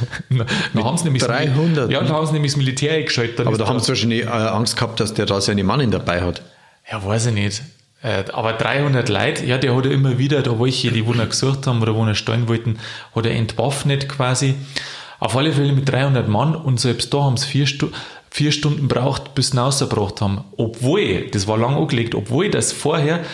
da 0.75 0.83
haben 0.85 0.99
sie 0.99 1.05
nämlich 1.05 1.23
das- 1.23 1.31
300? 1.31 1.91
Ja, 1.91 2.03
da 2.03 2.15
haben 2.15 2.27
sie 2.27 2.33
nämlich 2.35 2.53
das 2.53 2.59
Militär 2.59 2.95
eingeschaltet. 2.95 3.47
Aber 3.47 3.57
da 3.57 3.67
haben 3.69 3.79
sie 3.81 3.89
wahrscheinlich 3.89 4.25
äh, 4.25 4.29
Angst 4.29 4.77
gehabt, 4.77 5.01
dass 5.01 5.15
der 5.15 5.25
da 5.25 5.41
seine 5.41 5.65
Mannin 5.65 5.91
dabei 5.91 6.21
hat. 6.21 6.43
Ja, 6.91 7.05
weiß 7.05 7.27
ich 7.27 7.35
nicht. 7.35 7.63
Äh, 8.03 8.25
Aber 8.33 8.53
300 8.53 9.09
Leute, 9.09 9.45
ja, 9.45 9.59
der 9.59 9.75
hat 9.75 9.85
er 9.87 9.93
immer 9.93 10.19
wieder, 10.19 10.43
da 10.43 10.59
welche, 10.61 10.91
die 10.93 11.05
wo 11.07 11.13
ihn 11.13 11.29
gesucht 11.29 11.67
haben 11.67 11.83
oder 11.83 11.95
wo 11.95 12.07
ihn 12.07 12.15
steuern 12.15 12.49
wollten, 12.49 12.79
hat 13.15 13.27
er 13.27 13.33
entwaffnet 13.33 14.09
quasi. 14.09 14.55
Auf 15.19 15.37
alle 15.37 15.53
Fälle 15.53 15.73
mit 15.73 15.89
300 15.89 16.29
Mann 16.29 16.55
und 16.55 16.79
selbst 16.79 17.13
da 17.13 17.25
haben 17.25 17.37
sie 17.37 17.47
vier, 17.47 17.67
Stu 17.67 17.89
vier 18.31 18.53
Stunden 18.53 18.87
braucht, 18.87 19.35
bis 19.35 19.51
sie 19.51 19.59
rausgebracht 19.59 20.21
haben. 20.21 20.45
Obwohl, 20.57 21.29
das 21.33 21.49
war 21.49 21.59
lang 21.59 21.75
angelegt, 21.75 22.15
obwohl 22.15 22.51
das 22.51 22.73
vorher 22.73 23.25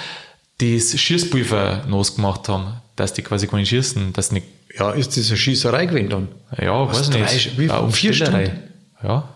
das 0.59 0.99
Schießpulver 0.99 1.83
gemacht 2.17 2.49
haben, 2.49 2.75
dass 2.97 3.13
die 3.13 3.23
quasi 3.23 3.47
gar 3.49 3.59
nicht 3.59 3.69
schießen, 3.69 4.15
dass 4.15 4.33
nicht, 4.33 4.47
Ja, 4.79 4.93
ist 4.93 5.17
das 5.17 5.29
eine 5.29 5.37
Schießerei 5.37 5.87
gewesen 5.87 6.09
dann? 6.09 6.29
ja, 6.59 6.89
Was, 6.89 7.01
weiß 7.01 7.11
drei- 7.11 7.21
nicht. 7.35 7.59
wie- 7.59 7.67
Ja, 7.67 7.87
vier 7.89 8.11
Umstellerei. 8.11 8.45
Stunden? 8.47 8.63
Ja. 9.03 9.29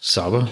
Sauber. 0.00 0.48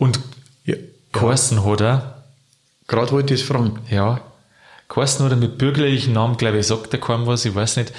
Und 0.00 0.18
Ja. 0.64 0.74
Carsten 1.12 1.64
hat 1.64 1.80
er, 1.80 2.16
Gerade 2.88 3.12
wollte 3.12 3.34
ich 3.34 3.42
es 3.42 3.46
fragen. 3.46 3.78
Ja. 3.88 4.20
Carsten 4.88 5.24
oder 5.24 5.36
mit 5.36 5.58
bürgerlichen 5.58 6.12
Namen, 6.14 6.36
glaube 6.36 6.58
ich, 6.58 6.66
sagt 6.66 6.92
er 6.92 6.98
kaum 6.98 7.24
was, 7.28 7.44
ich 7.44 7.54
weiß 7.54 7.76
nicht. 7.76 7.92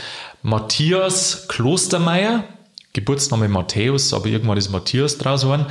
Matthias 0.44 1.48
Klostermeier, 1.48 2.44
Geburtsname 2.92 3.48
Matthäus, 3.48 4.14
aber 4.14 4.26
irgendwann 4.26 4.58
ist 4.58 4.70
Matthias 4.70 5.18
draus 5.18 5.44
geworden. 5.44 5.66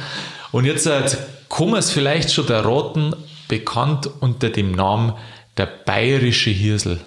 Und 0.53 0.65
jetzt 0.65 0.87
äh, 0.87 1.05
kann 1.51 1.69
man 1.71 1.81
es 1.81 1.91
vielleicht 1.91 2.33
schon 2.33 2.49
erraten, 2.49 3.15
bekannt 3.49 4.09
unter 4.21 4.49
dem 4.49 4.73
Namen 4.73 5.13
der 5.59 5.67
bayerische 5.67 6.49
Hirsel. 6.51 6.99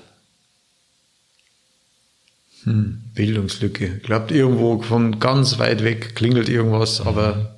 Bildungslücke. 2.65 3.95
Ich 3.97 4.03
glaube, 4.03 4.33
irgendwo 4.33 4.81
von 4.81 5.19
ganz 5.19 5.57
weit 5.59 5.83
weg 5.83 6.15
klingelt 6.15 6.47
irgendwas, 6.49 6.99
Mhm. 7.01 7.07
aber 7.07 7.55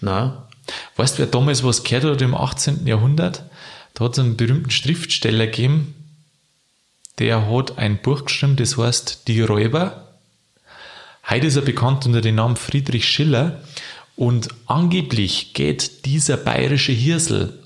na. 0.00 0.47
Weißt 0.96 1.14
du, 1.14 1.18
wer 1.20 1.26
damals 1.26 1.64
was 1.64 1.84
gehört 1.84 2.04
hat 2.04 2.22
im 2.22 2.34
18. 2.34 2.86
Jahrhundert? 2.86 3.42
Da 3.94 4.04
hat 4.04 4.12
es 4.12 4.18
einen 4.18 4.36
berühmten 4.36 4.70
Schriftsteller 4.70 5.46
gegeben, 5.46 5.94
der 7.18 7.50
hat 7.50 7.78
ein 7.78 7.98
Buch 7.98 8.24
geschrieben, 8.26 8.56
das 8.56 8.76
heißt 8.76 9.26
Die 9.26 9.40
Räuber. 9.40 10.08
Heute 11.28 11.46
ist 11.48 11.56
er 11.56 11.62
bekannt 11.62 12.06
unter 12.06 12.20
dem 12.20 12.36
Namen 12.36 12.56
Friedrich 12.56 13.08
Schiller 13.08 13.60
und 14.16 14.48
angeblich 14.66 15.52
geht 15.52 16.04
dieser 16.06 16.36
bayerische 16.36 16.92
Hirsel, 16.92 17.58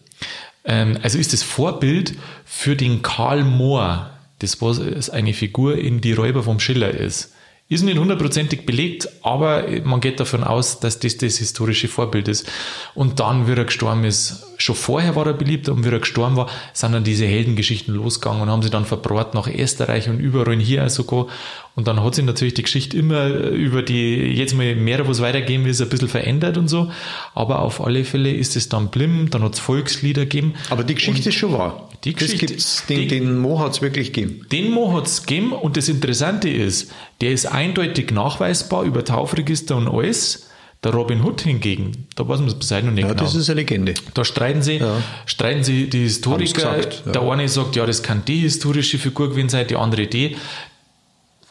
ähm, 0.65 0.99
also 1.03 1.19
ist 1.19 1.33
das 1.33 1.43
Vorbild 1.43 2.15
für 2.45 2.77
den 2.77 3.03
Karl 3.03 3.45
Mohr, 3.45 4.11
das 4.39 4.61
was 4.61 5.11
eine 5.11 5.35
Figur 5.35 5.77
in 5.77 6.01
Die 6.01 6.13
Räuber 6.13 6.43
vom 6.43 6.61
Schiller 6.61 6.91
ist. 6.91 7.33
Ist 7.73 7.85
nicht 7.85 7.97
hundertprozentig 7.97 8.67
belegt, 8.67 9.09
aber 9.23 9.65
man 9.85 10.01
geht 10.01 10.21
davon 10.21 10.45
aus, 10.45 10.79
dass 10.81 10.99
das 10.99 11.17
das 11.17 11.39
historische 11.39 11.89
Vorbild 11.89 12.29
ist. 12.29 12.47
Und 12.95 13.19
dann, 13.19 13.47
wie 13.47 13.53
er 13.53 13.65
gestorben 13.65 14.05
ist, 14.05 14.45
schon 14.63 14.75
vorher 14.77 15.17
war 15.17 15.27
er 15.27 15.33
beliebt 15.35 15.69
und 15.69 15.85
wie 15.85 15.89
er 15.91 15.99
gestorben 15.99 16.37
war, 16.37 16.49
sind 16.73 16.93
dann 16.93 17.05
diese 17.05 17.27
Heldengeschichten 17.27 17.95
losgegangen 17.95 18.43
und 18.43 18.49
haben 18.51 18.63
sie 18.63 18.71
dann 18.71 18.85
verbrat 18.85 19.35
nach 19.35 19.49
Österreich 19.49 20.09
und 20.09 20.21
überall 20.21 20.57
hier 20.59 20.89
sogar. 20.89 21.27
Und 21.75 21.89
dann 21.89 22.03
hat 22.05 22.15
sich 22.15 22.25
natürlich 22.25 22.55
die 22.55 22.63
Geschichte 22.63 22.97
immer 22.99 23.29
über 23.29 23.83
die, 23.83 24.17
jetzt 24.35 24.55
mal 24.55 24.75
mehr, 24.77 25.07
wo 25.07 25.11
es 25.11 25.21
weitergehen 25.23 25.65
ist, 25.65 25.81
ein 25.81 25.89
bisschen 25.89 26.09
verändert 26.09 26.59
und 26.59 26.69
so. 26.69 26.91
Aber 27.35 27.61
auf 27.61 27.83
alle 27.83 28.05
Fälle 28.05 28.31
ist 28.31 28.57
es 28.57 28.69
dann 28.69 28.89
blimm, 28.89 29.31
dann 29.31 29.43
hat 29.43 29.55
es 29.55 29.61
Volkslieder 29.61 30.23
gegeben. 30.23 30.55
Aber 30.71 30.85
die 30.85 30.95
Geschichte 30.95 31.31
ist 31.31 31.35
schon 31.35 31.53
wahr. 31.55 31.89
Die 32.05 32.13
das 32.13 32.25
Geschichte- 32.25 32.47
gibt's, 32.47 32.85
den, 32.87 32.99
die- 33.01 33.09
den 33.09 33.39
Mo 33.39 33.59
hat 33.61 33.73
es 33.73 33.81
wirklich 33.83 34.13
gegeben. 34.13 34.47
Den 34.53 34.71
Mo 34.71 34.93
hat 34.95 35.07
es 35.07 35.23
gegeben 35.25 35.53
und 35.53 35.77
das 35.79 35.89
Interessante 35.89 36.51
ist, 36.51 36.91
der 37.23 37.33
ist 37.33 37.47
eindeutig 37.47 38.11
nachweisbar 38.11 38.83
über 38.85 39.05
Taufregister 39.05 39.77
und 39.77 39.89
alles. 39.89 40.49
Der 40.85 40.93
Robin 40.93 41.23
Hood 41.23 41.43
hingegen, 41.43 42.09
da 42.17 42.27
weiß 42.27 42.41
man 42.41 42.49
es 42.49 42.55
bis 42.55 42.71
heute 42.73 42.87
noch 42.87 42.93
nicht 42.93 43.03
Ja, 43.05 43.11
genau. 43.11 43.23
das 43.23 43.37
ist 43.37 43.49
eine 43.49 43.61
Legende. 43.61 43.95
Da 44.15 44.25
streiten 44.25 44.63
sie, 44.63 44.81
streiten 45.27 45.63
sie 45.63 45.89
die 45.89 46.01
Historiker. 46.01 46.53
Gesagt, 46.53 47.03
ja. 47.07 47.13
Der 47.13 47.23
eine 47.23 47.49
sagt, 47.49 47.77
ja, 47.77 47.87
das 47.87 48.03
kann 48.03 48.25
die 48.25 48.41
historische 48.41 48.99
Figur 48.99 49.31
gewesen 49.31 49.49
sein, 49.49 49.67
die 49.69 49.77
andere 49.77 50.09
die. 50.09 50.37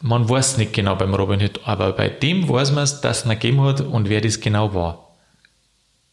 Man 0.02 0.28
weiß 0.28 0.58
nicht 0.58 0.72
genau 0.74 0.96
beim 0.96 1.14
Robin 1.14 1.40
Hood, 1.40 1.60
aber 1.64 1.92
bei 1.92 2.08
dem 2.10 2.46
weiß 2.48 2.72
man 2.72 2.84
es, 2.84 3.00
dass 3.00 3.20
es 3.20 3.24
ihn 3.24 3.30
gegeben 3.30 3.62
hat 3.62 3.80
und 3.80 4.08
wer 4.10 4.20
das 4.20 4.40
genau 4.40 4.74
war. 4.74 5.08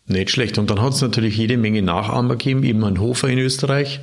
Nicht 0.06 0.30
schlecht. 0.32 0.58
Und 0.58 0.70
dann 0.70 0.82
hat 0.82 0.94
es 0.94 1.02
natürlich 1.02 1.36
jede 1.36 1.58
Menge 1.58 1.82
Nachahmer 1.82 2.36
gegeben, 2.38 2.64
eben 2.64 2.84
ein 2.86 3.00
Hofer 3.00 3.28
in 3.28 3.38
Österreich. 3.40 4.00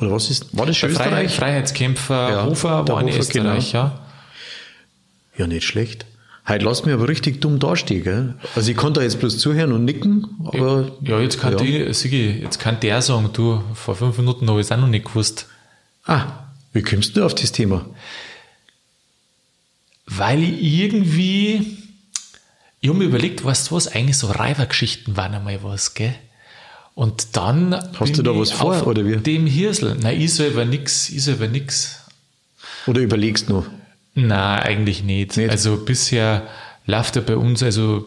Oder 0.00 0.12
was 0.12 0.30
ist, 0.30 0.56
war 0.56 0.66
das 0.66 0.76
schon 0.76 0.90
Österreich? 0.90 1.32
Freiheitskämpfer 1.34 2.30
Ja, 2.30 2.44
Hofer 2.44 2.86
war 2.86 3.00
in 3.00 3.08
Hofer, 3.08 3.18
Österreich, 3.18 3.72
genau. 3.72 3.84
ja. 3.84 4.00
Ja, 5.36 5.46
nicht 5.48 5.64
schlecht. 5.66 6.06
Heute 6.48 6.64
lasst 6.64 6.84
mich 6.84 6.94
aber 6.94 7.08
richtig 7.08 7.40
dumm 7.40 7.60
dastehen, 7.60 8.02
gell? 8.02 8.34
Also 8.56 8.70
ich 8.70 8.76
konnte 8.76 8.98
da 8.98 9.04
jetzt 9.04 9.20
bloß 9.20 9.38
zuhören 9.38 9.72
und 9.72 9.84
nicken, 9.84 10.26
aber. 10.44 10.90
Ja, 11.02 11.20
jetzt 11.20 11.40
kann, 11.40 11.52
ja. 11.52 11.58
Die, 11.58 11.94
Sigi, 11.94 12.30
jetzt 12.42 12.58
kann 12.58 12.80
der 12.80 13.00
sagen, 13.00 13.30
du, 13.32 13.62
vor 13.74 13.94
fünf 13.94 14.18
Minuten 14.18 14.48
habe 14.50 14.60
ich 14.60 14.66
es 14.66 14.72
auch 14.72 14.76
noch 14.76 14.88
nicht 14.88 15.04
gewusst. 15.04 15.46
Ah, 16.04 16.26
wie 16.72 16.82
kommst 16.82 17.16
du 17.16 17.24
auf 17.24 17.34
das 17.34 17.52
Thema? 17.52 17.86
Weil 20.06 20.42
ich 20.42 20.62
irgendwie, 20.62 21.78
ich 22.80 22.88
habe 22.88 22.98
mir 22.98 23.04
überlegt, 23.04 23.44
weißt 23.44 23.70
du 23.70 23.76
was, 23.76 23.86
eigentlich 23.86 24.18
so 24.18 24.26
Reibergeschichten 24.26 25.16
waren 25.16 25.34
einmal 25.34 25.62
was, 25.62 25.94
gell? 25.94 26.14
Und 26.94 27.36
dann. 27.36 27.72
Hast 27.94 28.18
du 28.18 28.22
da 28.22 28.36
was 28.36 28.50
vor, 28.50 28.84
oder 28.86 29.06
wie? 29.06 29.16
Dem 29.16 29.46
Hirsel. 29.46 29.96
Nein, 30.00 30.20
ich 30.20 30.34
selber 30.34 30.64
nix, 30.64 31.08
ich 31.08 31.22
selber 31.22 31.46
nix. 31.46 32.00
Oder 32.86 33.00
überlegst 33.00 33.48
noch? 33.48 33.66
Nein, 34.14 34.60
eigentlich 34.60 35.02
nicht. 35.02 35.36
Nicht? 35.36 35.50
Also 35.50 35.76
bisher 35.76 36.46
läuft 36.86 37.16
er 37.16 37.22
bei 37.22 37.36
uns, 37.36 37.62
also 37.62 38.06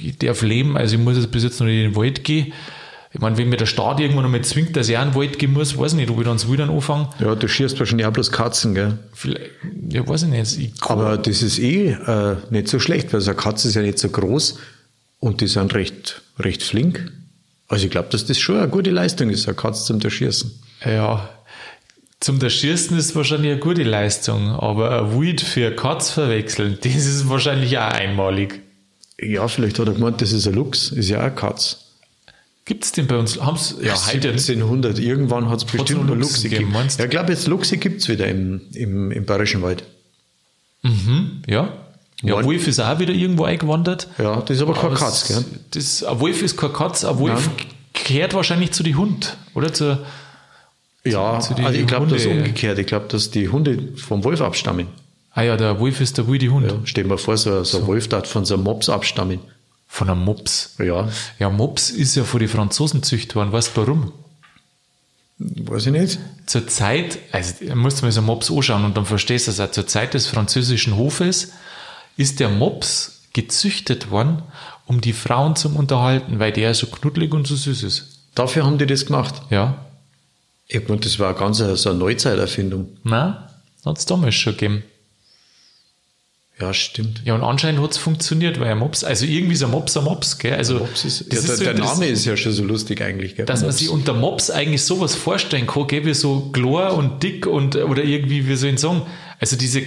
ich 0.00 0.18
darf 0.18 0.42
leben, 0.42 0.76
also 0.76 0.96
ich 0.96 1.00
muss 1.00 1.16
jetzt 1.16 1.30
bis 1.30 1.44
jetzt 1.44 1.60
noch 1.60 1.66
nicht 1.66 1.76
in 1.76 1.92
den 1.92 1.96
Wald 1.96 2.24
gehen. 2.24 2.52
Ich 3.12 3.20
meine, 3.20 3.38
wenn 3.38 3.48
mir 3.48 3.56
der 3.56 3.66
Staat 3.66 3.98
irgendwann 3.98 4.24
noch 4.24 4.30
mal 4.30 4.42
zwingt, 4.42 4.76
dass 4.76 4.88
ich 4.90 4.98
auch 4.98 5.02
in 5.02 5.10
den 5.10 5.14
Wald 5.14 5.38
gehen 5.38 5.52
muss, 5.52 5.78
weiß 5.78 5.92
ich 5.92 5.96
nicht, 5.96 6.10
ob 6.10 6.18
ich 6.18 6.24
dann 6.24 6.36
das 6.36 6.48
Wildern 6.50 6.68
anfange. 6.68 7.08
Ja, 7.18 7.34
du 7.34 7.48
schierst 7.48 7.78
wahrscheinlich 7.78 8.06
auch 8.06 8.12
bloß 8.12 8.30
Katzen, 8.30 8.74
gell? 8.74 8.98
Vielleicht, 9.14 9.52
ja, 9.88 10.06
weiß 10.06 10.24
ich 10.24 10.28
nicht. 10.28 10.58
Ich, 10.58 10.72
Aber 10.82 11.16
das 11.16 11.40
ist 11.40 11.58
eh 11.58 11.92
äh, 11.92 12.36
nicht 12.50 12.68
so 12.68 12.78
schlecht, 12.78 13.12
weil 13.14 13.20
so 13.22 13.30
eine 13.30 13.40
Katze 13.40 13.68
ist 13.68 13.74
ja 13.74 13.82
nicht 13.82 13.98
so 13.98 14.10
groß 14.10 14.58
und 15.20 15.40
die 15.40 15.46
sind 15.46 15.74
recht, 15.74 16.20
recht 16.38 16.62
flink. 16.62 17.10
Also 17.68 17.86
ich 17.86 17.90
glaube, 17.90 18.08
dass 18.10 18.26
das 18.26 18.38
schon 18.38 18.58
eine 18.58 18.68
gute 18.68 18.90
Leistung 18.90 19.30
ist, 19.30 19.48
eine 19.48 19.56
Katze 19.56 19.84
zum 19.84 20.00
Erschießen. 20.00 20.52
Ja, 20.84 21.28
zum 22.20 22.40
Erschießen 22.40 22.96
ist 22.98 23.14
wahrscheinlich 23.14 23.52
eine 23.52 23.60
gute 23.60 23.82
Leistung, 23.82 24.50
aber 24.50 25.02
ein 25.02 25.20
Wild 25.20 25.40
für 25.40 25.66
eine 25.66 25.76
Katz 25.76 26.10
verwechseln, 26.10 26.78
das 26.82 26.94
ist 26.94 27.28
wahrscheinlich 27.28 27.76
auch 27.78 27.82
einmalig. 27.90 28.60
Ja, 29.20 29.46
vielleicht 29.48 29.78
hat 29.78 29.86
er 29.88 29.94
gemeint, 29.94 30.20
das 30.20 30.32
ist 30.32 30.46
ein 30.46 30.54
Luchs, 30.54 30.90
ist 30.90 31.08
ja 31.08 31.18
auch 31.18 31.22
eine 31.24 31.34
Katze. 31.34 31.76
Gibt 32.64 32.84
es 32.84 32.90
den 32.92 33.06
bei 33.06 33.16
uns? 33.16 33.40
Haben's, 33.40 33.76
ja, 33.80 33.94
heute. 33.94 34.30
1700, 34.30 34.98
irgendwann 34.98 35.48
hat 35.48 35.58
es 35.58 35.64
bestimmt 35.64 36.06
noch 36.08 36.16
Luchse 36.16 36.48
gegeben, 36.48 36.72
meinst? 36.72 36.98
Ja, 36.98 37.04
ich 37.04 37.10
glaube, 37.12 37.32
jetzt 37.32 37.46
Luchse 37.46 37.76
gibt 37.76 38.00
es 38.02 38.08
wieder 38.08 38.26
im, 38.26 38.60
im, 38.74 39.12
im 39.12 39.24
Bayerischen 39.24 39.62
Wald. 39.62 39.84
Ja. 41.46 41.72
Ja, 42.22 42.34
Wollen- 42.34 42.46
Wolf 42.46 42.66
ist 42.66 42.80
auch 42.80 42.98
wieder 42.98 43.12
irgendwo 43.12 43.44
eingewandert. 43.44 44.08
Ja, 44.18 44.40
das 44.40 44.56
ist 44.56 44.62
aber 44.62 44.74
keine 44.74 44.94
Katze, 44.94 45.34
es- 45.34 45.44
gell? 45.44 45.60
Das, 45.72 46.02
ein 46.02 46.18
Wolf 46.20 46.42
ist 46.42 46.56
kein 46.56 46.72
Katz, 46.72 47.04
ein 47.04 47.18
Wolf 47.18 47.50
gehört 47.92 48.34
wahrscheinlich 48.34 48.72
zu 48.72 48.82
den 48.82 48.96
Hund, 48.96 49.36
oder? 49.54 49.72
Zu, 49.72 49.98
Ja, 51.12 51.38
den 51.38 51.64
also 51.64 51.78
ich 51.78 51.86
glaube, 51.86 52.06
das 52.06 52.22
ist 52.22 52.26
umgekehrt. 52.26 52.78
Ich 52.78 52.86
glaube, 52.86 53.06
dass 53.08 53.30
die 53.30 53.48
Hunde 53.48 53.96
vom 53.96 54.24
Wolf 54.24 54.40
abstammen. 54.40 54.88
ah 55.32 55.42
ja, 55.42 55.56
der 55.56 55.78
Wolf 55.80 56.00
ist 56.00 56.18
der 56.18 56.26
wilde 56.26 56.48
Hund. 56.48 56.70
Ja, 56.70 56.78
stell 56.84 57.04
dir 57.04 57.10
mal 57.10 57.18
vor, 57.18 57.36
so, 57.36 57.62
so 57.64 57.78
ein 57.78 57.86
Wolf 57.86 58.08
darf 58.08 58.28
von 58.28 58.44
so 58.44 58.54
einem 58.54 58.64
Mops 58.64 58.88
abstammen. 58.88 59.40
Von 59.88 60.10
einem 60.10 60.24
Mops. 60.24 60.74
Ja, 60.78 61.08
Ja, 61.38 61.48
Mops 61.50 61.90
ist 61.90 62.16
ja 62.16 62.24
von 62.24 62.40
den 62.40 62.48
Franzosen 62.48 63.02
züchtet 63.02 63.36
worden. 63.36 63.52
Weißt 63.52 63.76
du 63.76 63.80
warum? 63.82 64.12
weiß 65.38 65.86
ich 65.86 65.92
nicht. 65.92 66.18
Zur 66.46 66.66
Zeit, 66.66 67.18
also 67.32 67.52
musst 67.74 68.00
du 68.00 68.06
mal 68.06 68.12
so 68.12 68.20
einen 68.20 68.26
Mops 68.26 68.50
anschauen 68.50 68.84
und 68.84 68.96
dann 68.96 69.06
verstehst 69.06 69.46
du 69.46 69.50
es 69.50 69.60
auch, 69.60 69.70
zur 69.70 69.86
Zeit 69.86 70.14
des 70.14 70.26
französischen 70.26 70.96
Hofes 70.96 71.52
ist 72.16 72.40
der 72.40 72.48
Mops 72.48 73.20
gezüchtet 73.34 74.10
worden, 74.10 74.42
um 74.86 75.00
die 75.00 75.12
Frauen 75.12 75.56
zu 75.56 75.68
unterhalten, 75.68 76.38
weil 76.38 76.52
der 76.52 76.72
so 76.72 76.86
knuddelig 76.86 77.34
und 77.34 77.46
so 77.46 77.54
süß 77.54 77.82
ist. 77.82 78.20
Dafür 78.34 78.64
haben 78.64 78.78
die 78.78 78.86
das 78.86 79.06
gemacht. 79.06 79.42
Ja, 79.50 79.85
Ich 80.68 80.88
meine, 80.88 81.00
das 81.00 81.18
war 81.18 81.34
ganz 81.34 81.60
eine, 81.60 81.76
so 81.76 81.90
eine 81.90 81.98
Neuzeiterfindung. 81.98 82.96
na, 83.04 83.50
hat 83.84 83.98
es 83.98 84.06
damals 84.06 84.34
schon 84.34 84.54
gegeben. 84.54 84.82
Ja, 86.58 86.72
stimmt. 86.72 87.20
Ja, 87.24 87.34
und 87.34 87.42
anscheinend 87.42 87.82
hat 87.82 87.90
es 87.90 87.98
funktioniert, 87.98 88.58
weil 88.58 88.72
ein 88.72 88.78
Mops, 88.78 89.04
also 89.04 89.26
irgendwie 89.26 89.52
ist 89.52 89.62
ein 89.62 89.70
Mops 89.70 89.94
ein 89.96 90.04
Mops, 90.04 90.38
gell? 90.38 90.54
Also, 90.54 90.78
Mops 90.78 91.04
ist, 91.04 91.30
das 91.30 91.32
ja, 91.32 91.38
ist 91.38 91.48
der, 91.48 91.56
so 91.56 91.64
der 91.64 91.74
Name 91.74 92.06
ist 92.06 92.24
ja 92.24 92.34
schon 92.36 92.52
so 92.52 92.64
lustig 92.64 93.02
eigentlich, 93.02 93.36
gell? 93.36 93.44
dass 93.44 93.60
man 93.60 93.68
Mops. 93.68 93.78
sich 93.78 93.90
unter 93.90 94.14
Mops 94.14 94.50
eigentlich 94.50 94.82
sowas 94.82 95.14
vorstellen 95.14 95.66
kann, 95.66 95.86
gell, 95.86 96.06
wie 96.06 96.14
so 96.14 96.48
klar 96.52 96.94
und 96.94 97.22
dick 97.22 97.46
und, 97.46 97.76
oder 97.76 98.02
irgendwie, 98.02 98.48
wie 98.48 98.56
soll 98.56 98.70
ich 98.70 98.80
sagen, 98.80 99.02
also 99.38 99.56
diese 99.56 99.82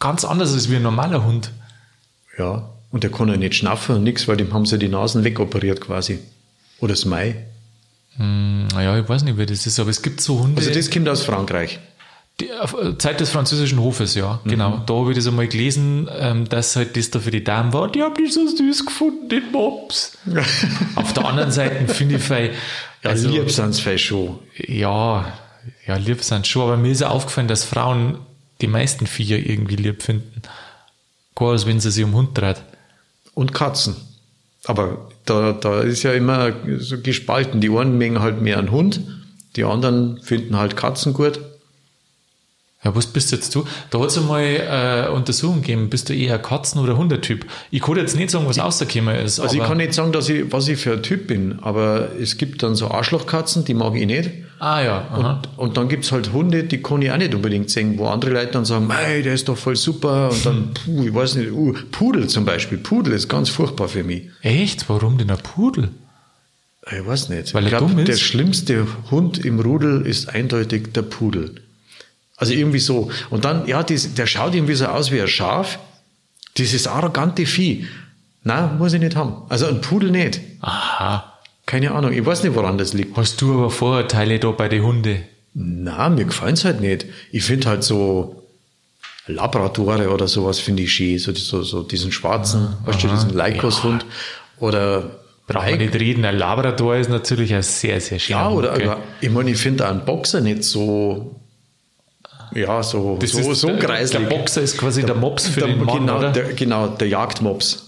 ganz 0.00 0.24
anders 0.24 0.52
als 0.52 0.68
wie 0.68 0.76
ein 0.76 0.82
normaler 0.82 1.24
Hund. 1.24 1.52
Ja, 2.36 2.70
und 2.90 3.04
der 3.04 3.12
kann 3.12 3.28
ja 3.28 3.36
nicht 3.36 3.54
schnaffen 3.54 3.96
und 3.96 4.02
nichts, 4.02 4.26
weil 4.26 4.36
dem 4.36 4.52
haben 4.52 4.66
sie 4.66 4.78
die 4.78 4.88
Nasen 4.88 5.22
wegoperiert 5.22 5.80
quasi. 5.80 6.18
Oder 6.80 6.94
das 6.94 7.04
Mai. 7.04 7.36
Naja, 8.18 8.98
ich 8.98 9.08
weiß 9.08 9.22
nicht, 9.24 9.38
wie 9.38 9.46
das 9.46 9.66
ist, 9.66 9.78
aber 9.80 9.90
es 9.90 10.02
gibt 10.02 10.20
so 10.20 10.40
Hunde. 10.40 10.60
Also 10.60 10.72
das 10.72 10.90
kommt 10.90 11.08
aus 11.08 11.22
Frankreich. 11.22 11.78
Die 12.40 12.48
äh, 12.48 12.98
Zeit 12.98 13.20
des 13.20 13.30
französischen 13.30 13.78
Hofes, 13.80 14.14
ja, 14.14 14.40
genau. 14.44 14.82
Da 14.86 14.94
habe 14.94 15.10
ich 15.10 15.16
das 15.16 15.26
einmal 15.26 15.46
gelesen, 15.48 16.08
ähm, 16.18 16.48
dass 16.48 16.74
halt 16.76 16.96
das 16.96 17.10
da 17.10 17.20
für 17.20 17.30
die 17.30 17.44
Damen 17.44 17.72
war. 17.72 17.90
Die 17.90 18.02
haben 18.02 18.14
die 18.14 18.30
so 18.30 18.46
süß 18.46 18.86
gefunden, 18.86 19.28
den 19.28 19.50
Mops. 19.52 20.16
Auf 20.94 21.12
der 21.12 21.26
anderen 21.26 21.50
Seite 21.50 21.92
finde 21.92 22.16
ich, 22.16 22.28
Ja, 22.28 23.10
also, 23.10 23.28
lieb 23.28 23.50
sind's 23.50 23.80
vielleicht 23.80 24.04
schon. 24.04 24.38
ja, 24.56 25.32
ja, 25.86 25.96
lieb 25.96 26.22
sind 26.22 26.46
schon, 26.46 26.62
aber 26.62 26.76
mir 26.76 26.92
ist 26.92 27.02
aufgefallen, 27.02 27.48
dass 27.48 27.64
Frauen 27.64 28.18
die 28.60 28.66
meisten 28.66 29.06
Viecher 29.06 29.36
irgendwie 29.36 29.76
lieb 29.76 30.02
finden. 30.02 30.42
Gar 31.34 31.52
als 31.52 31.66
wenn 31.66 31.80
sie 31.80 31.90
sich 31.90 32.04
um 32.04 32.14
Hund 32.14 32.36
dreht. 32.36 32.62
Und 33.34 33.52
Katzen. 33.54 33.96
Aber 34.66 35.08
da, 35.24 35.52
da 35.52 35.80
ist 35.80 36.02
ja 36.02 36.12
immer 36.12 36.52
so 36.78 37.00
gespalten. 37.00 37.60
Die 37.60 37.70
einen 37.70 37.96
mengen 37.98 38.20
halt 38.20 38.42
mehr 38.42 38.58
einen 38.58 38.70
Hund, 38.70 39.00
die 39.56 39.64
anderen 39.64 40.20
finden 40.22 40.56
halt 40.56 40.76
Katzen 40.76 41.12
gut. 41.14 41.40
Ja, 42.82 42.96
was 42.96 43.06
bist 43.06 43.30
jetzt 43.30 43.54
du? 43.54 43.64
Da 43.90 44.00
hat 44.00 44.08
es 44.08 44.16
einmal 44.16 44.42
äh, 44.42 45.10
Untersuchungen 45.10 45.60
gegeben, 45.60 45.90
bist 45.90 46.08
du 46.08 46.14
eher 46.14 46.38
Katzen- 46.38 46.78
oder 46.80 46.96
Hundetyp? 46.96 47.44
Ich 47.70 47.82
kann 47.82 47.96
jetzt 47.96 48.16
nicht 48.16 48.30
sagen, 48.30 48.46
was 48.46 48.58
rausgekommen 48.58 49.16
ist. 49.16 49.38
Also 49.38 49.56
ich 49.56 49.62
kann 49.62 49.76
nicht 49.76 49.92
sagen, 49.92 50.12
dass 50.12 50.30
ich, 50.30 50.50
was 50.50 50.66
ich 50.66 50.78
für 50.78 50.94
ein 50.94 51.02
Typ 51.02 51.26
bin, 51.26 51.58
aber 51.60 52.08
es 52.18 52.38
gibt 52.38 52.62
dann 52.62 52.74
so 52.74 52.90
Arschlochkatzen, 52.90 53.66
die 53.66 53.74
mag 53.74 53.94
ich 53.96 54.06
nicht. 54.06 54.30
ah 54.60 54.80
ja, 54.80 55.08
aha. 55.12 55.42
Und 55.58 55.76
dann 55.76 55.90
gibt's 55.90 56.10
halt 56.10 56.32
Hunde, 56.32 56.64
die 56.64 56.82
kann 56.82 57.02
ich 57.02 57.12
auch 57.12 57.18
nicht 57.18 57.34
unbedingt 57.34 57.68
sehen, 57.68 57.98
wo 57.98 58.06
andere 58.06 58.30
Leute 58.30 58.52
dann 58.52 58.64
sagen, 58.64 58.86
mei, 58.86 59.20
der 59.20 59.34
ist 59.34 59.48
doch 59.50 59.58
voll 59.58 59.76
super. 59.76 60.30
Und 60.30 60.46
dann, 60.46 60.70
puh, 60.86 61.04
ich 61.04 61.14
weiß 61.14 61.34
nicht, 61.34 61.52
uh, 61.52 61.74
Pudel 61.92 62.28
zum 62.28 62.46
Beispiel. 62.46 62.78
Pudel 62.78 63.12
ist 63.12 63.28
ganz 63.28 63.50
furchtbar 63.50 63.88
für 63.88 64.04
mich. 64.04 64.30
Echt? 64.40 64.88
Warum 64.88 65.18
denn 65.18 65.30
ein 65.30 65.38
Pudel? 65.38 65.90
Ich 66.90 67.06
weiß 67.06 67.28
nicht. 67.28 67.52
Weil 67.52 67.64
ich 67.64 67.68
glaub, 67.68 67.88
dumm 67.88 67.98
ist? 67.98 68.08
der 68.08 68.16
schlimmste 68.16 68.86
Hund 69.10 69.44
im 69.44 69.60
Rudel 69.60 70.06
ist 70.06 70.30
eindeutig 70.30 70.94
der 70.94 71.02
Pudel. 71.02 71.56
Also 72.40 72.54
irgendwie 72.54 72.78
so. 72.78 73.10
Und 73.28 73.44
dann, 73.44 73.66
ja, 73.68 73.82
dies, 73.82 74.14
der 74.14 74.26
schaut 74.26 74.54
irgendwie 74.54 74.74
so 74.74 74.86
aus 74.86 75.12
wie 75.12 75.20
ein 75.20 75.28
Schaf. 75.28 75.78
Dieses 76.56 76.86
arrogante 76.86 77.46
Vieh. 77.46 77.86
Na, 78.42 78.74
muss 78.78 78.94
ich 78.94 79.00
nicht 79.00 79.14
haben. 79.14 79.42
Also 79.50 79.66
ein 79.66 79.82
Pudel 79.82 80.10
nicht. 80.10 80.40
Aha. 80.60 81.38
Keine 81.66 81.92
Ahnung. 81.92 82.12
Ich 82.12 82.24
weiß 82.24 82.42
nicht, 82.42 82.54
woran 82.56 82.78
das 82.78 82.94
liegt. 82.94 83.16
Hast 83.16 83.40
du 83.42 83.52
aber 83.52 83.70
Vorurteile 83.70 84.38
da 84.38 84.50
bei 84.50 84.68
den 84.68 84.82
Hunden? 84.82 85.22
Na, 85.52 86.08
mir 86.08 86.24
gefallen's 86.24 86.64
halt 86.64 86.80
nicht. 86.80 87.04
Ich 87.30 87.44
finde 87.44 87.68
halt 87.68 87.84
so 87.84 88.42
Labradore 89.26 90.08
oder 90.10 90.26
sowas 90.26 90.58
finde 90.58 90.82
ich 90.84 90.94
schön. 90.94 91.18
So, 91.18 91.34
so, 91.34 91.62
so 91.62 91.82
diesen 91.82 92.10
schwarzen, 92.10 92.74
weißt 92.86 93.02
du, 93.02 93.08
diesen 93.08 93.30
Leikos-Hund. 93.30 94.06
Oder 94.58 95.20
Brauchen 95.46 95.68
wir 95.68 95.76
nicht 95.78 95.94
reden. 95.94 96.24
Ein 96.24 96.38
Labrador 96.38 96.96
ist 96.96 97.10
natürlich 97.10 97.52
ein 97.54 97.62
sehr, 97.62 98.00
sehr 98.00 98.18
schöner 98.18 98.38
Ja, 98.38 98.50
oder 98.50 98.72
aber 98.72 98.98
ich 99.20 99.30
meine, 99.30 99.50
ich 99.50 99.58
finde 99.58 99.88
einen 99.88 100.04
Boxer 100.04 100.40
nicht 100.40 100.62
so, 100.62 101.39
ja, 102.54 102.82
so, 102.82 103.16
Das 103.20 103.30
so, 103.32 103.50
ist 103.52 103.60
so 103.60 103.66
der- 103.68 103.76
greislich. 103.76 104.20
der 104.22 104.28
Boxer 104.28 104.62
ist 104.62 104.76
quasi 104.78 105.02
der 105.04 105.14
Mops 105.14 105.48
für 105.48 105.60
den 105.62 105.84
Mann, 105.84 105.98
genau, 106.00 106.18
oder? 106.18 106.32
Der, 106.32 106.52
genau, 106.54 106.88
der 106.88 107.08
Jagdmops. 107.08 107.86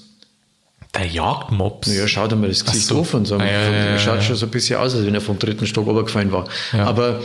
Der 0.95 1.07
Jagdmops. 1.07 1.95
Ja, 1.95 2.07
schaut 2.07 2.33
einmal 2.33 2.51
das 2.51 2.65
Gesicht 2.65 2.87
so. 2.87 2.99
auf 3.01 3.15
und 3.15 3.27
sagen, 3.27 3.43
Ah, 3.43 3.47
ja, 3.47 3.53
ja, 3.53 3.71
ja, 3.71 3.77
er 3.93 3.99
schaut 3.99 4.17
ja. 4.17 4.23
schon 4.23 4.37
so 4.37 4.47
ein 4.47 4.51
bisschen 4.51 4.79
aus, 4.79 4.95
als 4.95 5.07
wenn 5.07 5.15
er 5.15 5.21
vom 5.23 5.39
dritten 5.39 5.67
Stock 5.67 5.87
runtergefallen 5.87 6.33
war. 6.33 6.47
Ja. 6.73 6.85
Aber 6.85 7.21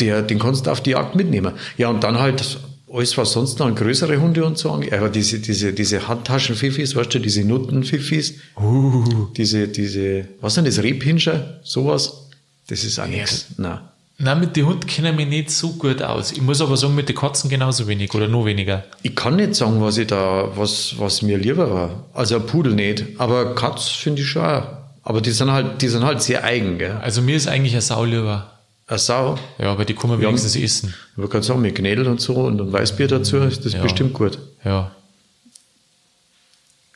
der, 0.00 0.22
den 0.22 0.38
kannst 0.38 0.66
du 0.66 0.70
auf 0.70 0.80
die 0.80 0.90
Jagd 0.90 1.14
mitnehmen. 1.14 1.52
Ja, 1.76 1.88
und 1.90 2.02
dann 2.02 2.18
halt 2.18 2.58
alles, 2.92 3.16
was 3.16 3.32
sonst 3.32 3.58
noch 3.58 3.66
an 3.66 3.74
größere 3.74 4.20
Hunde 4.20 4.44
und 4.44 4.58
so 4.58 4.70
angeht. 4.70 4.92
Aber 4.94 5.08
diese, 5.10 5.38
diese, 5.38 5.72
diese 5.72 6.08
Handtaschen-Fifis, 6.08 6.94
weißt 6.96 7.14
du, 7.14 7.20
diese 7.20 7.44
Nutten-Fifis, 7.44 8.34
Uh. 8.60 9.04
diese, 9.36 9.68
diese, 9.68 10.26
was 10.40 10.54
sind 10.54 10.66
das, 10.66 10.82
Rebhinscher, 10.82 11.60
sowas, 11.62 12.28
das 12.66 12.84
ist 12.84 12.98
auch 12.98 13.06
nichts. 13.06 13.46
Nein. 13.56 13.78
Nein, 14.24 14.38
mit 14.38 14.54
den 14.54 14.66
Hunden 14.66 14.86
kenne 14.86 15.10
ich 15.10 15.16
mich 15.16 15.26
nicht 15.26 15.50
so 15.50 15.70
gut 15.72 16.00
aus. 16.00 16.30
Ich 16.30 16.40
muss 16.40 16.60
aber 16.60 16.76
sagen, 16.76 16.94
mit 16.94 17.08
den 17.08 17.16
Katzen 17.16 17.50
genauso 17.50 17.88
wenig 17.88 18.14
oder 18.14 18.28
nur 18.28 18.46
weniger. 18.46 18.84
Ich 19.02 19.16
kann 19.16 19.34
nicht 19.34 19.56
sagen, 19.56 19.80
was 19.82 19.98
ich 19.98 20.06
da, 20.06 20.48
was, 20.56 20.94
was 20.98 21.22
mir 21.22 21.38
lieber 21.38 21.68
war. 21.74 22.04
Also 22.14 22.36
ein 22.36 22.46
Pudel 22.46 22.74
nicht, 22.74 23.04
aber 23.18 23.56
Katz 23.56 23.88
finde 23.88 24.22
ich 24.22 24.28
schon 24.28 24.44
auch. 24.44 24.62
Aber 25.02 25.20
die 25.20 25.32
sind 25.32 25.50
halt, 25.50 25.82
die 25.82 25.88
sind 25.88 26.04
halt 26.04 26.22
sehr 26.22 26.44
eigen, 26.44 26.78
gell. 26.78 26.98
Also 27.02 27.20
mir 27.20 27.34
ist 27.34 27.48
eigentlich 27.48 27.74
ein 27.74 27.80
Sau 27.80 28.04
lieber. 28.04 28.48
Eine 28.86 28.98
Sau. 29.00 29.38
Ja, 29.58 29.72
aber 29.72 29.84
die 29.84 29.94
kann 29.94 30.08
man 30.10 30.20
wenigstens 30.20 30.54
essen. 30.54 30.94
Man 31.16 31.28
kann 31.28 31.42
sagen, 31.42 31.60
mit 31.60 31.74
Gnädel 31.74 32.06
und 32.06 32.20
so 32.20 32.34
und 32.34 32.60
ein 32.60 32.72
Weißbier 32.72 33.08
dazu, 33.08 33.38
ist 33.38 33.64
das 33.64 33.72
Ja. 33.72 33.82
bestimmt 33.82 34.12
gut. 34.12 34.38
Ja. 34.64 34.92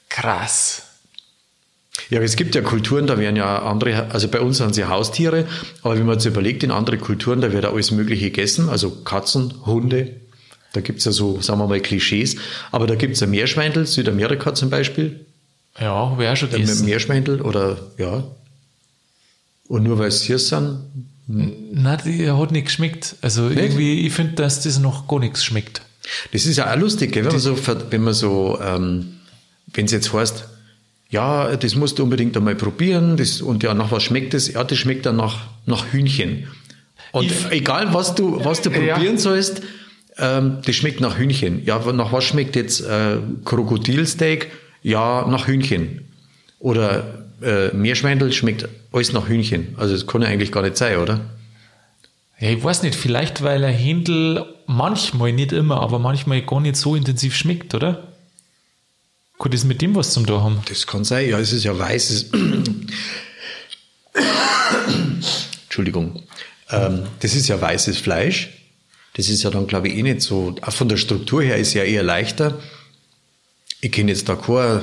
Krass. 0.08 0.86
Ja, 2.10 2.20
es 2.20 2.36
gibt 2.36 2.54
ja 2.54 2.62
Kulturen, 2.62 3.06
da 3.06 3.18
werden 3.18 3.36
ja 3.36 3.62
andere, 3.62 4.10
also 4.10 4.28
bei 4.28 4.40
uns 4.40 4.58
sind 4.58 4.74
sie 4.74 4.84
Haustiere, 4.84 5.46
aber 5.82 5.98
wenn 5.98 6.06
man 6.06 6.14
jetzt 6.14 6.24
überlegt, 6.24 6.62
in 6.62 6.70
andere 6.70 6.98
Kulturen, 6.98 7.40
da 7.40 7.52
wird 7.52 7.64
ja 7.64 7.72
alles 7.72 7.90
Mögliche 7.90 8.26
gegessen, 8.26 8.68
also 8.68 8.90
Katzen, 8.90 9.66
Hunde, 9.66 10.12
da 10.72 10.80
gibt's 10.80 11.04
ja 11.04 11.12
so, 11.12 11.40
sagen 11.40 11.58
wir 11.58 11.66
mal, 11.66 11.80
Klischees, 11.80 12.36
aber 12.70 12.86
da 12.86 12.94
gibt's 12.94 13.20
ja 13.20 13.26
Meerschweindel, 13.26 13.86
Südamerika 13.86 14.54
zum 14.54 14.70
Beispiel, 14.70 15.26
Ja, 15.80 15.92
auch 15.92 16.36
schon 16.36 16.50
gegessen. 16.50 16.86
Meerschweindel 16.86 17.40
oder, 17.42 17.76
ja. 17.98 18.24
Und 19.68 19.82
nur 19.82 19.98
weil 19.98 20.08
es 20.08 20.22
hier 20.22 20.38
sind, 20.38 20.78
Nein, 21.28 21.98
die 22.04 22.30
hat 22.30 22.52
nicht 22.52 22.66
geschmeckt. 22.66 23.16
Also 23.20 23.48
irgendwie, 23.48 24.06
ich 24.06 24.12
finde, 24.12 24.34
dass 24.34 24.62
das 24.62 24.78
noch 24.78 25.08
gar 25.08 25.18
nichts 25.18 25.44
schmeckt. 25.44 25.82
Das 26.32 26.46
ist 26.46 26.56
ja 26.56 26.72
auch 26.72 26.78
lustig, 26.78 27.12
gell? 27.12 27.24
wenn 27.24 27.32
man 27.32 27.40
so, 27.40 27.58
wenn 27.90 28.04
man 28.04 28.14
so, 28.14 28.60
ähm, 28.62 29.16
wenn 29.74 29.86
es 29.86 29.92
jetzt 29.92 30.12
heißt, 30.12 30.44
ja, 31.08 31.56
das 31.56 31.74
musst 31.76 31.98
du 31.98 32.02
unbedingt 32.02 32.36
einmal 32.36 32.54
probieren, 32.56 33.16
das, 33.16 33.40
und 33.40 33.62
ja, 33.62 33.74
nach 33.74 33.90
was 33.92 34.02
schmeckt 34.02 34.34
das? 34.34 34.48
Ja, 34.52 34.64
das 34.64 34.76
schmeckt 34.78 35.06
dann 35.06 35.16
nach, 35.16 35.38
nach 35.66 35.92
Hühnchen. 35.92 36.48
Und 37.12 37.26
Ich- 37.26 37.50
egal, 37.50 37.94
was 37.94 38.14
du, 38.14 38.44
was 38.44 38.60
du 38.62 38.70
Ja. 38.70 38.94
probieren 38.94 39.16
sollst, 39.18 39.62
ähm, 40.18 40.58
das 40.64 40.74
schmeckt 40.74 41.00
nach 41.00 41.18
Hühnchen. 41.18 41.64
Ja, 41.64 41.78
nach 41.92 42.12
was 42.12 42.24
schmeckt 42.24 42.56
jetzt 42.56 42.80
äh, 42.80 43.18
Krokodilsteak? 43.44 44.50
Ja, 44.82 45.26
nach 45.28 45.46
Hühnchen. 45.46 46.02
Oder 46.58 47.24
äh, 47.42 47.68
Meerschweindel 47.74 48.32
schmeckt 48.32 48.68
alles 48.92 49.12
nach 49.12 49.28
Hühnchen. 49.28 49.74
Also 49.76 49.94
das 49.94 50.06
kann 50.06 50.22
ja 50.22 50.28
eigentlich 50.28 50.50
gar 50.52 50.62
nicht 50.62 50.76
sein, 50.76 50.96
oder? 50.98 51.20
Ja, 52.38 52.50
ich 52.50 52.62
weiß 52.62 52.82
nicht, 52.82 52.94
vielleicht 52.94 53.42
weil 53.42 53.62
ein 53.64 53.74
Händel 53.74 54.44
manchmal, 54.66 55.32
nicht 55.32 55.52
immer, 55.52 55.80
aber 55.80 55.98
manchmal 55.98 56.42
gar 56.42 56.60
nicht 56.60 56.76
so 56.76 56.94
intensiv 56.96 57.34
schmeckt, 57.36 57.74
oder? 57.74 58.08
Kann 59.46 59.52
das 59.52 59.62
mit 59.62 59.80
dem 59.80 59.94
was 59.94 60.12
zum 60.12 60.26
tun 60.26 60.42
haben? 60.42 60.61
Das 60.68 60.88
kann 60.88 61.04
sein, 61.04 61.30
ja, 61.30 61.38
es 61.38 61.52
ist 61.52 61.62
ja 61.62 61.78
weißes. 61.78 62.30
Entschuldigung. 65.66 66.24
Ähm, 66.68 67.06
das 67.20 67.37
ist 67.37 67.46
ja 67.46 67.61
weißes 67.61 67.98
Fleisch. 67.98 68.50
Das 69.14 69.28
ist 69.28 69.44
ja 69.44 69.50
dann, 69.50 69.68
glaube 69.68 69.87
ich, 69.87 69.94
eh 69.94 70.02
nicht 70.02 70.20
so. 70.20 70.56
Auch 70.62 70.72
von 70.72 70.88
der 70.88 70.96
Struktur 70.96 71.44
her 71.44 71.59
ist 71.59 71.74
ja 71.74 71.85
eher 71.85 72.02
leichter. 72.02 72.59
Ich 73.80 73.92
kenne 73.92 74.11
jetzt 74.11 74.28
da 74.28 74.35
kein 74.35 74.82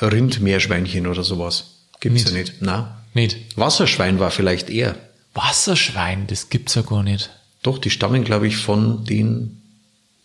Rindmeerschweinchen 0.00 1.08
oder 1.08 1.24
sowas. 1.24 1.80
Gibt's 1.98 2.22
ja 2.26 2.30
nicht. 2.30 2.58
Na. 2.60 3.02
Nicht. 3.12 3.38
Wasserschwein 3.56 4.20
war 4.20 4.30
vielleicht 4.30 4.70
eher. 4.70 4.94
Wasserschwein, 5.34 6.28
das 6.28 6.48
gibt's 6.48 6.76
ja 6.76 6.82
gar 6.82 7.02
nicht. 7.02 7.30
Doch, 7.64 7.78
die 7.78 7.90
stammen, 7.90 8.22
glaube 8.22 8.46
ich, 8.46 8.56
von 8.56 9.04
den 9.04 9.60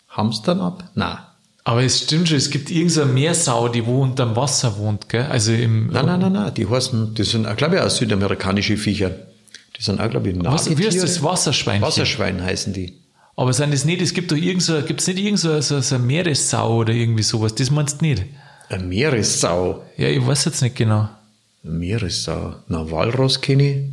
Hamstern 0.08 0.60
ab. 0.60 0.88
Na. 0.94 1.25
Aber 1.66 1.82
es 1.82 2.04
stimmt 2.04 2.28
schon, 2.28 2.36
es 2.36 2.50
gibt 2.50 2.70
irgendeine 2.70 3.06
Meersau, 3.06 3.68
die 3.68 3.84
wo 3.84 4.00
unterm 4.00 4.36
Wasser 4.36 4.78
wohnt, 4.78 5.08
gell? 5.08 5.24
Also 5.24 5.50
im. 5.50 5.88
Nein, 5.88 6.06
nein, 6.06 6.20
nein, 6.20 6.32
nein. 6.32 6.54
Die 6.54 6.68
heißen, 6.68 7.12
die 7.16 7.24
sind, 7.24 7.56
glaube 7.56 7.74
ich, 7.74 7.80
auch 7.80 7.90
südamerikanische 7.90 8.76
Viecher. 8.76 9.10
Die 9.76 9.82
sind 9.82 10.00
auch, 10.00 10.08
glaube 10.08 10.30
ich, 10.30 10.36
Was, 10.44 10.78
wie 10.78 10.86
heißt 10.86 11.02
das 11.02 11.24
Wasserschwein? 11.24 11.82
Wasserschwein 11.82 12.40
heißen 12.40 12.72
die. 12.72 13.00
Aber 13.34 13.52
sind 13.52 13.74
das 13.74 13.84
nicht, 13.84 14.00
es 14.00 14.14
gibt 14.14 14.30
doch 14.30 14.36
irgend 14.36 14.62
so, 14.62 14.80
gibt's 14.80 15.08
nicht 15.08 15.18
irgend 15.18 15.40
so, 15.40 15.60
so, 15.60 15.80
so 15.80 15.96
eine 15.96 16.04
Meeressau 16.04 16.76
oder 16.76 16.92
irgendwie 16.92 17.24
sowas? 17.24 17.56
Das 17.56 17.72
meinst 17.72 18.00
du 18.00 18.06
nicht? 18.06 18.22
Eine 18.68 18.84
Meeressau. 18.84 19.82
Ja, 19.96 20.06
ich 20.06 20.24
weiß 20.24 20.44
jetzt 20.44 20.62
nicht 20.62 20.76
genau. 20.76 21.08
Eine 21.64 21.72
Meeressau. 21.72 22.54
Na, 22.68 22.88
Walross 22.88 23.40
kenne 23.40 23.70
ich. 23.70 23.84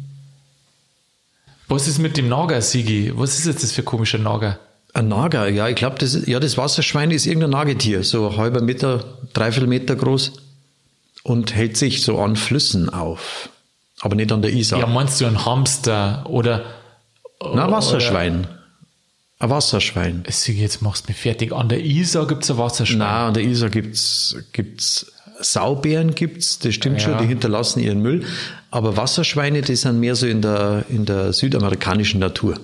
Was 1.67 1.87
ist 1.87 1.97
mit 1.97 2.17
dem 2.17 2.29
Nager, 2.29 2.61
Sigi? 2.61 3.11
Was 3.15 3.39
ist 3.39 3.47
jetzt 3.47 3.63
das 3.63 3.71
für 3.71 3.81
ein 3.81 3.85
komischer 3.85 4.19
Nager? 4.19 4.59
Ein 4.93 5.07
Nager, 5.07 5.47
ja, 5.49 5.67
ich 5.67 5.75
glaube, 5.75 5.97
das, 5.97 6.25
ja, 6.27 6.39
das 6.39 6.57
Wasserschwein 6.57 7.09
ist 7.11 7.25
irgendein 7.25 7.49
Nagetier, 7.49 8.03
so 8.03 8.29
ein 8.29 8.37
halber 8.37 8.61
Meter, 8.61 9.03
dreiviertel 9.33 9.67
Meter 9.67 9.95
groß 9.95 10.33
und 11.23 11.55
hält 11.55 11.77
sich 11.77 12.03
so 12.03 12.19
an 12.19 12.35
Flüssen 12.35 12.89
auf. 12.89 13.49
Aber 14.01 14.15
nicht 14.15 14.31
an 14.31 14.41
der 14.41 14.51
Isar. 14.53 14.79
Ja, 14.79 14.85
meinst 14.85 15.19
du 15.21 15.25
ein 15.25 15.45
Hamster 15.45 16.25
oder. 16.29 16.63
Na, 17.41 17.71
Wasserschwein. 17.71 18.47
Ein 19.39 19.49
Wasserschwein. 19.49 20.23
Sie, 20.29 20.53
Jetzt 20.59 20.81
machst 20.81 21.05
du 21.07 21.11
mich 21.11 21.19
fertig. 21.21 21.53
An 21.53 21.69
der 21.69 21.83
Isar 21.83 22.27
gibt 22.27 22.43
es 22.43 22.51
ein 22.51 22.57
Wasserschwein. 22.57 22.97
Na, 22.99 23.27
an 23.29 23.33
der 23.33 23.43
Isar 23.43 23.69
gibt's 23.69 24.35
gibt's 24.51 25.11
Saubären 25.39 26.13
gibt's, 26.15 26.59
das 26.59 26.75
stimmt 26.75 27.01
Ja. 27.01 27.09
schon, 27.09 27.17
die 27.17 27.25
hinterlassen 27.25 27.79
ihren 27.81 28.01
Müll. 28.01 28.25
Aber 28.71 28.95
Wasserschweine, 28.95 29.61
die 29.61 29.75
sind 29.75 29.99
mehr 29.99 30.15
so 30.15 30.27
in 30.27 30.41
der, 30.41 30.85
in 30.89 31.05
der 31.05 31.33
südamerikanischen 31.33 32.19
Natur. 32.19 32.59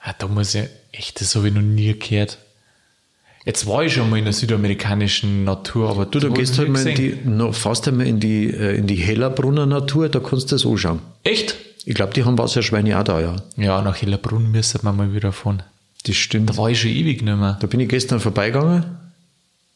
Ah, 0.00 0.14
da 0.18 0.26
muss 0.26 0.54
ich, 0.54 0.64
echt, 0.98 1.20
das 1.20 1.34
habe 1.34 1.48
ich 1.48 1.54
noch 1.54 1.62
nie 1.62 1.98
gehört. 1.98 2.38
Jetzt 3.44 3.66
war 3.66 3.84
ich 3.84 3.92
schon 3.92 4.10
mal 4.10 4.18
in 4.18 4.24
der 4.24 4.32
südamerikanischen 4.32 5.44
Natur, 5.44 5.88
aber 5.90 6.06
Du, 6.06 6.18
da 6.18 6.28
gehst 6.28 6.58
halt 6.58 6.68
mal 6.68 6.84
in 6.84 6.96
die, 6.96 7.16
noch 7.24 7.54
fast 7.54 7.86
einmal 7.86 8.06
in 8.06 8.18
die, 8.18 8.46
äh, 8.46 8.76
in 8.76 8.88
die 8.88 8.96
Hellerbrunner 8.96 9.66
Natur, 9.66 10.08
da 10.08 10.18
kannst 10.18 10.50
du 10.50 10.56
das 10.56 10.66
anschauen. 10.66 10.98
Echt? 11.22 11.56
Ich 11.84 11.94
glaube, 11.94 12.12
die 12.12 12.24
haben 12.24 12.36
Wasserschweine 12.36 12.98
auch 12.98 13.04
da, 13.04 13.20
ja. 13.20 13.36
Ja, 13.56 13.80
nach 13.82 14.02
Hellerbrunn 14.02 14.50
müssen 14.50 14.82
wir 14.82 14.92
mal 14.92 15.14
wieder 15.14 15.30
fahren. 15.30 15.62
Das 16.04 16.16
stimmt. 16.16 16.50
Da 16.50 16.56
war 16.56 16.70
ich 16.70 16.80
schon 16.80 16.90
ewig 16.90 17.22
nicht 17.22 17.36
mehr. 17.36 17.56
Da 17.60 17.66
bin 17.68 17.78
ich 17.78 17.88
gestern 17.88 18.18
vorbeigegangen. 18.18 18.84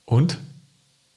Und? 0.04 0.38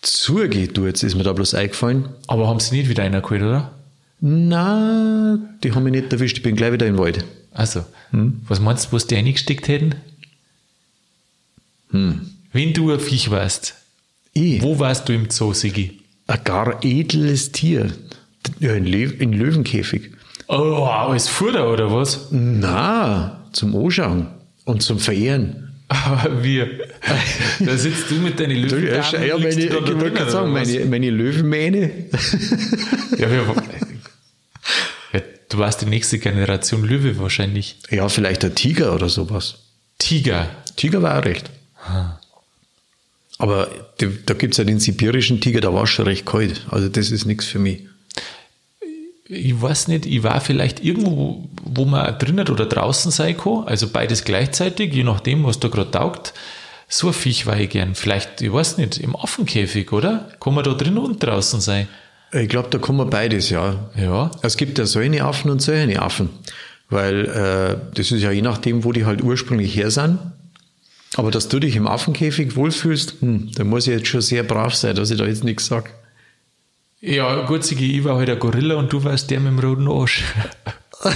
Zugeht 0.03 0.77
du, 0.77 0.85
jetzt 0.85 1.01
ist 1.01 1.15
mir 1.15 1.23
da 1.23 1.33
bloß 1.33 1.55
eingefallen. 1.55 2.09
Aber 2.27 2.47
haben 2.47 2.59
sie 2.59 2.75
nicht 2.75 2.89
wieder 2.89 3.01
einer 3.01 3.21
geholt, 3.21 3.41
oder? 3.41 3.71
Na, 4.19 5.39
die 5.63 5.73
haben 5.73 5.83
mich 5.83 5.93
nicht 5.93 6.13
erwischt, 6.13 6.37
ich 6.37 6.43
bin 6.43 6.55
gleich 6.55 6.71
wieder 6.71 6.85
im 6.85 6.99
Wald. 6.99 7.25
Also, 7.53 7.85
Hm? 8.11 8.41
was 8.47 8.59
meinst 8.59 8.87
du, 8.87 8.95
was 8.95 9.07
die 9.07 9.15
eingesteckt 9.15 9.67
hätten? 9.67 9.95
Hm. 11.91 12.21
Wenn 12.51 12.73
du 12.73 12.91
ein 12.91 12.99
Viech 12.99 13.29
warst, 13.31 13.75
Ich, 14.33 14.61
wo 14.61 14.79
warst 14.79 15.07
du 15.09 15.13
im 15.13 15.29
Zoo, 15.29 15.53
Sigi? 15.53 15.99
ein 16.27 16.39
gar 16.43 16.83
edles 16.83 17.51
Tier. 17.51 17.91
Ja, 18.59 18.73
in, 18.73 18.85
Lö 18.85 19.03
in 19.19 19.33
Löwenkäfig. 19.33 20.11
Oh, 20.47 20.85
als 20.85 21.27
Futter 21.29 21.71
oder 21.71 21.93
was? 21.93 22.27
Na, 22.31 23.43
zum 23.53 23.75
Anschauen 23.75 24.27
und 24.65 24.81
zum 24.83 24.99
Verehren. 24.99 25.71
Aber 25.87 26.43
wir. 26.43 26.69
Da 27.59 27.77
sitzt 27.77 28.09
du 28.09 28.15
mit 28.15 28.39
deinen 28.39 28.57
Löwen. 28.57 28.87
ja, 28.87 29.37
meine, 29.37 29.49
ich 29.49 29.71
wollte 29.71 30.11
gerade 30.11 30.31
sagen, 30.31 30.51
meine, 30.51 30.85
meine 30.85 31.09
Löwenmähne. 31.09 31.91
Ja, 33.17 33.29
wir, 33.31 33.45
du 35.53 35.59
warst 35.59 35.81
die 35.81 35.85
nächste 35.85 36.17
Generation 36.17 36.83
Löwe 36.83 37.19
wahrscheinlich. 37.19 37.77
Ja, 37.91 38.09
vielleicht 38.09 38.43
ein 38.43 38.55
Tiger 38.55 38.93
oder 38.93 39.07
sowas. 39.07 39.59
Tiger. 39.99 40.49
Tiger 40.75 41.01
war 41.01 41.19
auch 41.19 41.25
recht. 41.25 41.49
Aber 43.37 43.67
die, 43.99 44.09
da 44.25 44.33
gibt's 44.33 44.57
ja 44.57 44.63
den 44.63 44.79
sibirischen 44.79 45.41
Tiger, 45.41 45.61
da 45.61 45.73
war 45.73 45.85
schon 45.85 46.05
recht 46.05 46.25
kalt. 46.25 46.65
Also 46.69 46.89
das 46.89 47.11
ist 47.11 47.25
nichts 47.25 47.45
für 47.45 47.59
mich. 47.59 47.81
Ich 49.25 49.61
weiß 49.61 49.87
nicht, 49.87 50.05
ich 50.05 50.23
war 50.23 50.41
vielleicht 50.41 50.83
irgendwo, 50.83 51.47
wo 51.63 51.85
man 51.85 52.17
drinnen 52.19 52.47
oder 52.49 52.65
draußen 52.65 53.11
sein 53.11 53.37
kann, 53.37 53.63
also 53.65 53.87
beides 53.89 54.25
gleichzeitig, 54.25 54.93
je 54.93 55.03
nachdem, 55.03 55.43
was 55.43 55.59
da 55.59 55.69
gerade 55.69 55.91
taugt. 55.91 56.33
So 56.87 57.07
ein 57.07 57.13
Viech 57.13 57.45
war 57.45 57.59
ich 57.59 57.69
gern. 57.69 57.95
Vielleicht, 57.95 58.41
ich 58.41 58.51
weiß 58.51 58.77
nicht, 58.77 58.97
im 58.97 59.15
Affenkäfig, 59.15 59.91
oder? 59.91 60.29
Kann 60.39 60.53
man 60.53 60.63
da 60.63 60.73
drinnen 60.73 60.99
und 60.99 61.23
draußen 61.23 61.61
sein? 61.61 61.87
Ich 62.33 62.49
glaube, 62.49 62.69
da 62.69 62.91
man 62.91 63.09
beides, 63.09 63.49
ja. 63.49 63.89
Ja. 63.95 64.31
Es 64.41 64.57
gibt 64.57 64.79
ja 64.79 64.85
solche 64.85 65.23
Affen 65.23 65.51
und 65.51 65.61
solche 65.61 66.01
Affen. 66.01 66.29
Weil 66.89 67.25
äh, 67.25 67.77
das 67.95 68.11
ist 68.11 68.21
ja 68.21 68.31
je 68.31 68.41
nachdem, 68.41 68.83
wo 68.83 68.91
die 68.91 69.05
halt 69.05 69.21
ursprünglich 69.23 69.75
her 69.75 69.91
sind. 69.91 70.19
Aber 71.15 71.29
dass 71.29 71.47
du 71.47 71.59
dich 71.59 71.75
im 71.75 71.87
Affenkäfig 71.87 72.55
wohlfühlst, 72.55 73.21
hm, 73.21 73.51
da 73.55 73.63
muss 73.63 73.85
ich 73.87 73.93
jetzt 73.93 74.07
schon 74.07 74.21
sehr 74.21 74.43
brav 74.43 74.73
sein, 74.73 74.95
dass 74.95 75.11
ich 75.11 75.17
da 75.17 75.25
jetzt 75.25 75.43
nichts 75.43 75.67
sag. 75.67 75.91
Ja, 77.01 77.45
gut, 77.45 77.63
Sigi, 77.63 77.99
ich 77.99 78.03
war 78.03 78.17
halt 78.17 78.29
ein 78.29 78.39
Gorilla 78.39 78.75
und 78.75 78.91
du 78.91 79.03
warst 79.03 79.29
der 79.29 79.39
mit 79.39 79.51
dem 79.51 79.59
roten 79.59 79.87
Arsch. 79.87 80.23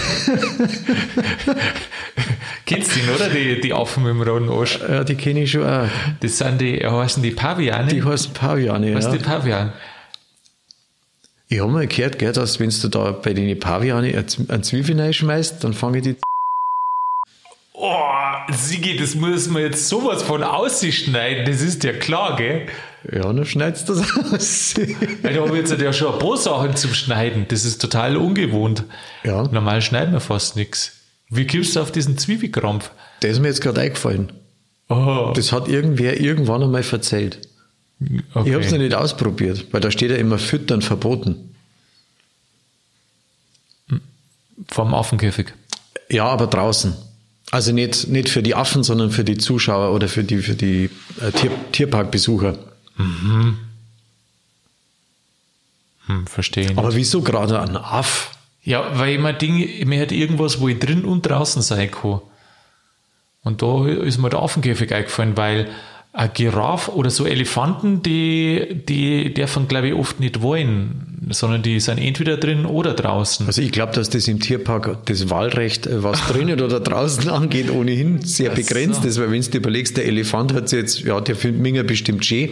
Kennst 2.65 2.95
du 2.95 2.99
ihn, 2.99 3.09
oder? 3.15 3.29
Die, 3.29 3.61
die 3.61 3.73
Affen 3.73 4.03
mit 4.03 4.11
dem 4.11 4.21
roten 4.21 4.49
Arsch. 4.49 4.79
Ja, 4.81 5.03
die 5.03 5.15
kenne 5.15 5.43
ich 5.43 5.51
schon 5.51 5.63
auch. 5.63 5.87
Das 6.19 6.37
sind 6.37 6.59
die, 6.59 6.85
heißen 6.85 7.23
die 7.23 7.31
Paviane. 7.31 7.87
Die 7.87 8.03
heißen 8.03 8.33
Paviane, 8.33 8.93
Was 8.93 9.05
ja. 9.05 9.13
ist 9.13 9.19
die 9.19 9.25
Pavian? 9.25 9.71
Ich 11.49 11.59
habe 11.61 11.71
mal 11.71 11.87
gehört, 11.87 12.19
gell, 12.19 12.33
dass 12.33 12.59
wenn 12.59 12.69
du 12.69 12.87
da 12.89 13.11
bei 13.11 13.33
den 13.33 13.57
Paviane 13.59 14.13
einen 14.49 14.63
Zwiebel 14.63 14.99
reinschmeißt, 14.99 15.63
dann 15.63 15.73
fange 15.73 15.99
ich 15.99 16.03
die 16.03 16.15
Oh, 17.79 18.01
Sigi, 18.51 18.97
das 18.97 19.13
muss 19.13 19.47
man 19.47 19.61
jetzt 19.61 19.87
sowas 19.87 20.23
von 20.23 20.41
ausschneiden. 20.41 21.45
Das 21.45 21.61
ist 21.61 21.83
ja 21.83 21.93
klar, 21.93 22.35
gell? 22.35 22.65
Ja, 23.11 23.21
dann 23.21 23.45
schneidest 23.45 23.87
du 23.87 23.93
das 23.93 24.11
aus. 24.33 24.73
Weil 25.21 25.33
da 25.35 25.41
habe 25.41 25.57
ich 25.59 25.69
jetzt 25.69 25.79
ja 25.79 25.93
schon 25.93 26.13
ein 26.13 26.19
paar 26.19 26.37
Sachen 26.37 26.75
zum 26.75 26.93
Schneiden. 26.93 27.45
Das 27.47 27.65
ist 27.65 27.79
total 27.79 28.17
ungewohnt. 28.17 28.83
Ja. 29.23 29.43
Normal 29.43 29.81
schneiden 29.83 30.11
wir 30.13 30.19
fast 30.19 30.55
nichts. 30.55 30.93
Wie 31.29 31.45
kommst 31.45 31.75
du 31.75 31.81
auf 31.81 31.91
diesen 31.91 32.17
Zwiebelkrampf? 32.17 32.89
Das 33.19 33.31
ist 33.31 33.39
mir 33.39 33.49
jetzt 33.49 33.61
gerade 33.61 33.81
eingefallen. 33.81 34.31
Oh, 34.89 35.33
Das 35.35 35.51
hat 35.51 35.67
irgendwer 35.67 36.19
irgendwann 36.19 36.63
einmal 36.63 36.83
erzählt. 36.91 37.39
Okay. 37.99 38.49
Ich 38.49 38.53
habe 38.53 38.63
es 38.63 38.71
noch 38.71 38.77
nicht 38.77 38.93
ausprobiert, 38.93 39.67
weil 39.71 39.81
da 39.81 39.91
steht 39.91 40.11
ja 40.11 40.17
immer 40.17 40.37
Füttern 40.37 40.81
verboten. 40.81 41.55
Vom 44.67 44.93
Affenkäfig. 44.93 45.53
Ja, 46.09 46.25
aber 46.25 46.47
draußen. 46.47 46.95
Also 47.51 47.71
nicht, 47.71 48.07
nicht 48.07 48.29
für 48.29 48.43
die 48.43 48.55
Affen, 48.55 48.83
sondern 48.83 49.11
für 49.11 49.23
die 49.23 49.37
Zuschauer 49.37 49.93
oder 49.93 50.09
für 50.09 50.23
die, 50.23 50.39
für 50.39 50.55
die 50.55 50.89
äh, 51.21 51.31
Tier, 51.31 51.51
Tierparkbesucher. 51.71 52.57
Hm, 56.07 56.27
verstehe. 56.27 56.71
Aber 56.75 56.95
wieso 56.95 57.21
gerade 57.21 57.61
ein 57.61 57.77
Aff? 57.77 58.31
Ja, 58.63 58.99
weil 58.99 59.15
ich 59.15 59.37
Dinge, 59.37 59.63
ich 59.63 59.85
mir 59.85 59.99
hätte 59.99 60.15
irgendwas, 60.15 60.59
wo 60.59 60.67
ich 60.67 60.79
drin 60.79 61.05
und 61.05 61.21
draußen 61.21 61.61
sein 61.61 61.89
kann. 61.89 62.21
Und 63.43 63.61
da 63.61 63.87
ist 63.87 64.17
mir 64.17 64.29
der 64.29 64.41
Affenkäfig 64.41 64.93
eingefallen, 64.93 65.37
weil 65.37 65.69
ein 66.17 66.31
Giraffe 66.33 66.95
oder 66.95 67.11
so 67.11 67.27
Elefanten, 67.27 68.01
die, 68.01 68.81
die 68.87 69.35
dürfen, 69.35 69.67
glaube 69.67 69.89
ich, 69.89 69.93
oft 69.93 70.19
nicht 70.19 70.41
wollen, 70.41 71.19
sondern 71.29 71.61
die 71.61 71.79
sind 71.79 71.99
entweder 71.99 72.37
drin 72.37 72.65
oder 72.65 72.95
draußen. 72.95 73.45
Also 73.45 73.61
ich 73.61 73.71
glaube, 73.71 73.93
dass 73.93 74.09
das 74.09 74.27
im 74.27 74.39
Tierpark 74.39 75.05
das 75.05 75.29
Wahlrecht, 75.29 75.85
äh, 75.85 76.01
was 76.01 76.25
drinnen 76.27 76.59
oder 76.59 76.79
draußen 76.79 77.29
angeht, 77.29 77.69
ohnehin 77.69 78.23
sehr 78.23 78.49
begrenzt 78.49 79.03
so. 79.03 79.07
ist, 79.07 79.19
weil 79.19 79.29
wenn 79.31 79.43
du 79.43 79.49
dir 79.51 79.57
überlegst, 79.59 79.95
der 79.95 80.07
Elefant 80.07 80.53
hat 80.53 80.69
sich 80.69 80.79
jetzt, 80.79 80.99
ja, 81.01 81.21
der 81.21 81.35
findet 81.35 81.61
Minger 81.61 81.83
bestimmt 81.83 82.25
schön, 82.25 82.49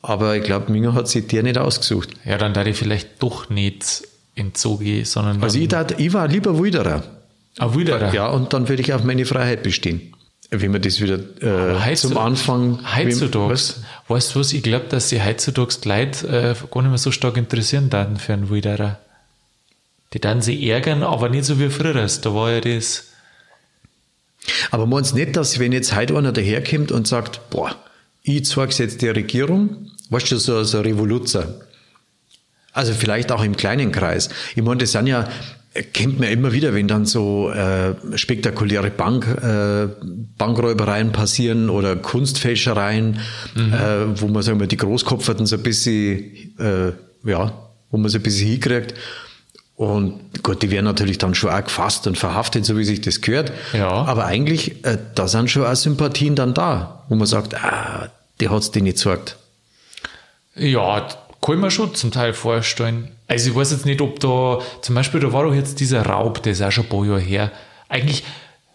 aber 0.00 0.36
ich 0.36 0.44
glaube, 0.44 0.70
Minger 0.70 0.94
hat 0.94 1.08
sich 1.08 1.26
der 1.26 1.42
nicht 1.42 1.58
ausgesucht. 1.58 2.10
Ja, 2.24 2.38
dann 2.38 2.54
da 2.54 2.64
ich 2.64 2.76
vielleicht 2.76 3.20
doch 3.20 3.50
nicht 3.50 4.04
in 4.36 4.52
Zoo 4.54 4.78
gehen, 4.78 5.04
sondern 5.04 5.42
Also 5.42 5.58
ich, 5.58 5.66
tat, 5.66 5.98
ich 5.98 6.12
war 6.12 6.28
lieber 6.28 6.56
Wilderer. 6.56 7.02
ah, 7.58 7.76
wieder. 7.76 8.14
Ja, 8.14 8.28
und 8.28 8.52
dann 8.52 8.68
würde 8.68 8.80
ich 8.80 8.92
auf 8.92 9.02
meine 9.02 9.24
Freiheit 9.24 9.64
bestehen. 9.64 10.12
Wenn 10.54 10.70
man 10.70 10.82
das 10.82 11.00
wieder 11.00 11.14
äh, 11.40 11.80
heutzu- 11.80 12.08
zum 12.08 12.18
Anfang... 12.18 12.80
Heutzutage, 12.94 13.48
Was? 13.54 13.80
weißt 14.08 14.34
du 14.34 14.40
was, 14.40 14.52
ich 14.52 14.62
glaube, 14.62 14.84
dass 14.90 15.08
sie 15.08 15.24
heutzutage 15.24 15.74
die 15.82 15.88
Leute 15.88 16.26
äh, 16.28 16.54
gar 16.70 16.82
nicht 16.82 16.90
mehr 16.90 16.98
so 16.98 17.10
stark 17.10 17.38
interessieren 17.38 17.88
daten 17.88 18.18
für 18.18 18.34
einen 18.34 18.50
Wilderer. 18.50 18.98
Die 20.12 20.20
dann 20.20 20.42
sie 20.42 20.68
ärgern, 20.68 21.02
aber 21.02 21.30
nicht 21.30 21.46
so 21.46 21.58
wie 21.58 21.70
früher. 21.70 21.94
Da 21.94 22.34
war 22.34 22.50
ja 22.50 22.60
das, 22.60 23.04
Aber 24.70 24.86
meinst 24.86 25.14
nicht, 25.14 25.36
dass 25.36 25.58
wenn 25.58 25.72
jetzt 25.72 25.94
heute 25.94 26.16
einer 26.16 26.32
daherkommt 26.32 26.92
und 26.92 27.06
sagt, 27.06 27.48
boah, 27.50 27.74
ich 28.22 28.44
zeig's 28.44 28.78
jetzt 28.78 29.02
der 29.02 29.16
Regierung, 29.16 29.90
weißt 30.10 30.32
du, 30.32 30.36
so, 30.38 30.62
so 30.64 30.80
Revoluzer. 30.80 31.60
Also 32.72 32.92
vielleicht 32.92 33.30
auch 33.32 33.42
im 33.42 33.56
kleinen 33.56 33.92
Kreis. 33.92 34.30
Ich 34.54 34.62
meine, 34.62 34.78
das 34.78 34.92
sind 34.92 35.06
ja, 35.06 35.28
kennt 35.92 36.20
man 36.20 36.28
immer 36.28 36.52
wieder, 36.52 36.74
wenn 36.74 36.86
dann 36.86 37.06
so 37.06 37.50
äh, 37.50 37.94
spektakuläre 38.16 38.90
Bank, 38.90 39.26
äh, 39.26 39.88
Bankräubereien 40.36 41.12
passieren 41.12 41.70
oder 41.70 41.96
Kunstfälschereien, 41.96 43.20
äh, 43.56 44.20
wo 44.20 44.28
man 44.28 44.42
sagen 44.42 44.60
wir 44.60 44.66
die 44.66 44.76
Großkopferten 44.76 45.46
so 45.46 45.56
ein 45.56 45.62
bisschen, 45.62 46.58
äh, 46.58 46.92
ja, 47.24 47.52
wo 47.90 47.96
man 47.96 48.10
so 48.10 48.18
ein 48.18 48.22
bisschen 48.22 48.48
hinkriegt. 48.48 48.94
Und 49.74 50.42
gut, 50.42 50.62
die 50.62 50.70
werden 50.70 50.84
natürlich 50.84 51.18
dann 51.18 51.34
schon 51.34 51.50
auch 51.50 51.64
gefasst 51.64 52.06
und 52.06 52.18
verhaftet, 52.18 52.66
so 52.66 52.76
wie 52.76 52.84
sich 52.84 53.00
das 53.00 53.22
gehört. 53.22 53.52
Ja. 53.72 53.88
Aber 53.90 54.26
eigentlich, 54.26 54.84
äh, 54.84 54.98
da 55.14 55.26
sind 55.26 55.50
schon 55.50 55.64
auch 55.64 55.74
Sympathien 55.74 56.36
dann 56.36 56.52
da, 56.52 57.04
wo 57.08 57.14
man 57.14 57.26
sagt, 57.26 57.54
ah, 57.54 58.10
die 58.40 58.50
hat's 58.50 58.70
dir 58.70 58.82
nicht 58.82 58.98
gesagt. 58.98 59.38
ja, 60.54 61.08
kann 61.42 61.64
ich 61.64 61.74
schon 61.74 61.94
zum 61.94 62.10
Teil 62.10 62.32
vorstellen. 62.32 63.08
Also 63.28 63.50
ich 63.50 63.56
weiß 63.56 63.72
jetzt 63.72 63.86
nicht, 63.86 64.00
ob 64.00 64.20
da, 64.20 64.60
zum 64.80 64.94
Beispiel, 64.94 65.20
da 65.20 65.32
war 65.32 65.44
doch 65.44 65.54
jetzt 65.54 65.80
dieser 65.80 66.06
Raub, 66.06 66.42
der 66.42 66.52
ist 66.52 66.62
auch 66.62 66.70
schon 66.70 66.84
ein 66.84 66.88
paar 66.88 67.04
Jahre 67.04 67.20
her. 67.20 67.52
Eigentlich 67.88 68.24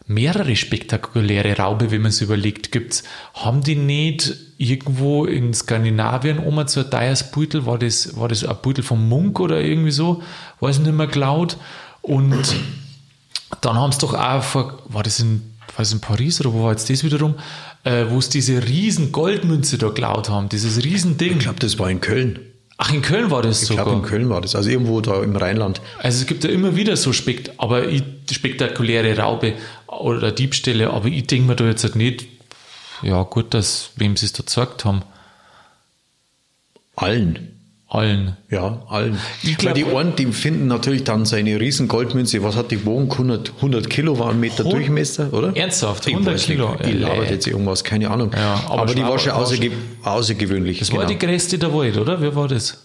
mehrere 0.05 0.55
spektakuläre 0.55 1.57
Raube, 1.57 1.91
wenn 1.91 2.01
man 2.01 2.09
es 2.09 2.21
überlegt, 2.21 2.71
gibt's. 2.71 3.03
Haben 3.33 3.61
die 3.61 3.75
nicht 3.75 4.35
irgendwo 4.57 5.25
in 5.25 5.53
Skandinavien 5.53 6.39
um 6.39 6.65
zu 6.67 6.81
ein 6.81 6.91
teures 6.91 7.31
Beutel, 7.31 7.65
war 7.65 7.77
das, 7.77 8.17
war 8.17 8.27
das 8.27 8.43
ein 8.43 8.55
Beutel 8.61 8.83
vom 8.83 9.07
Munk 9.07 9.39
oder 9.39 9.61
irgendwie 9.61 9.91
so, 9.91 10.21
weiß 10.59 10.79
nicht 10.79 10.93
mehr 10.93 11.07
geklaut. 11.07 11.57
Und 12.01 12.55
dann 13.61 13.75
haben 13.75 13.91
sie 13.91 13.99
doch 13.99 14.13
auch 14.13 14.43
vor, 14.43 14.79
war 14.87 15.03
das 15.03 15.19
in, 15.19 15.53
das 15.75 15.91
in 15.91 16.01
Paris 16.01 16.41
oder 16.41 16.53
wo 16.53 16.63
war 16.63 16.71
jetzt 16.71 16.89
das 16.89 17.03
wiederum, 17.03 17.35
äh, 17.83 18.05
wo 18.09 18.17
es 18.17 18.29
diese 18.29 18.65
riesen 18.67 19.11
Goldmünze 19.11 19.77
da 19.77 19.87
geklaut 19.87 20.29
haben, 20.29 20.49
dieses 20.49 20.83
riesen 20.83 21.17
Ding. 21.17 21.33
Ich 21.33 21.39
glaube, 21.39 21.59
das 21.59 21.79
war 21.79 21.89
in 21.89 22.01
Köln. 22.01 22.39
Ach, 22.79 22.93
in 22.93 23.01
Köln 23.01 23.31
war 23.31 23.41
das 23.41 23.63
Ich 23.63 23.67
sogar. 23.69 23.85
glaube, 23.85 23.99
in 23.99 24.05
Köln 24.05 24.29
war 24.29 24.39
das, 24.41 24.55
also 24.55 24.69
irgendwo 24.69 25.01
da 25.01 25.23
im 25.23 25.35
Rheinland. 25.35 25.81
Also 25.99 26.21
es 26.21 26.27
gibt 26.27 26.43
ja 26.43 26.51
immer 26.51 26.75
wieder 26.75 26.95
so 26.95 27.11
spekt 27.11 27.51
aber 27.57 27.87
ich, 27.87 28.03
spektakuläre 28.31 29.17
Raube 29.17 29.53
oder 29.87 30.31
Diebstähle, 30.31 30.91
aber 30.91 31.07
ich 31.07 31.25
denke 31.25 31.47
mir 31.47 31.55
da 31.55 31.65
jetzt 31.65 31.83
halt 31.83 31.95
nicht, 31.95 32.27
ja 33.01 33.23
gut, 33.23 33.53
dass 33.53 33.91
wem 33.95 34.15
sie 34.15 34.27
es 34.27 34.33
da 34.33 34.39
gezeigt 34.43 34.85
haben. 34.85 35.01
Allen. 36.95 37.56
Allen. 37.89 38.35
Ja, 38.49 38.83
allen. 38.89 39.17
Ich 39.43 39.57
glaub- 39.57 39.75
Weil 39.75 39.83
die 39.83 39.89
einen, 39.95 40.15
die 40.17 40.25
finden 40.27 40.67
natürlich 40.67 41.05
dann 41.05 41.23
seine 41.25 41.57
riesen 41.57 41.87
Goldmünze, 41.87 42.43
was 42.43 42.57
hat 42.57 42.69
die 42.71 42.75
gewogen? 42.77 43.09
100, 43.09 43.53
100 43.61 43.89
Kilo 43.89 44.19
war 44.19 44.31
ein 44.31 44.39
Meter 44.41 44.65
Hund- 44.65 44.73
Durchmesser, 44.73 45.31
oder? 45.31 45.55
Ernsthaft? 45.55 46.05
Ich 46.07 46.13
100 46.13 46.33
weiß 46.33 46.45
Kilo? 46.47 46.71
Nicht. 46.75 46.85
Ich 46.87 46.99
labert 46.99 47.31
jetzt 47.31 47.47
irgendwas, 47.47 47.85
keine 47.85 48.09
Ahnung. 48.11 48.31
Ja, 48.35 48.61
aber 48.67 48.81
aber, 48.81 48.93
die 48.93 49.01
war 49.03 49.17
schon 49.17 49.31
außerge 49.31 49.71
außergewöhnlich. 50.03 50.79
Das 50.79 50.91
war 50.91 51.05
die 51.05 51.17
größte 51.17 51.57
der 51.57 51.73
Welt, 51.73 51.97
oder? 51.97 52.21
Wie 52.21 52.35
war 52.35 52.49
das? 52.49 52.77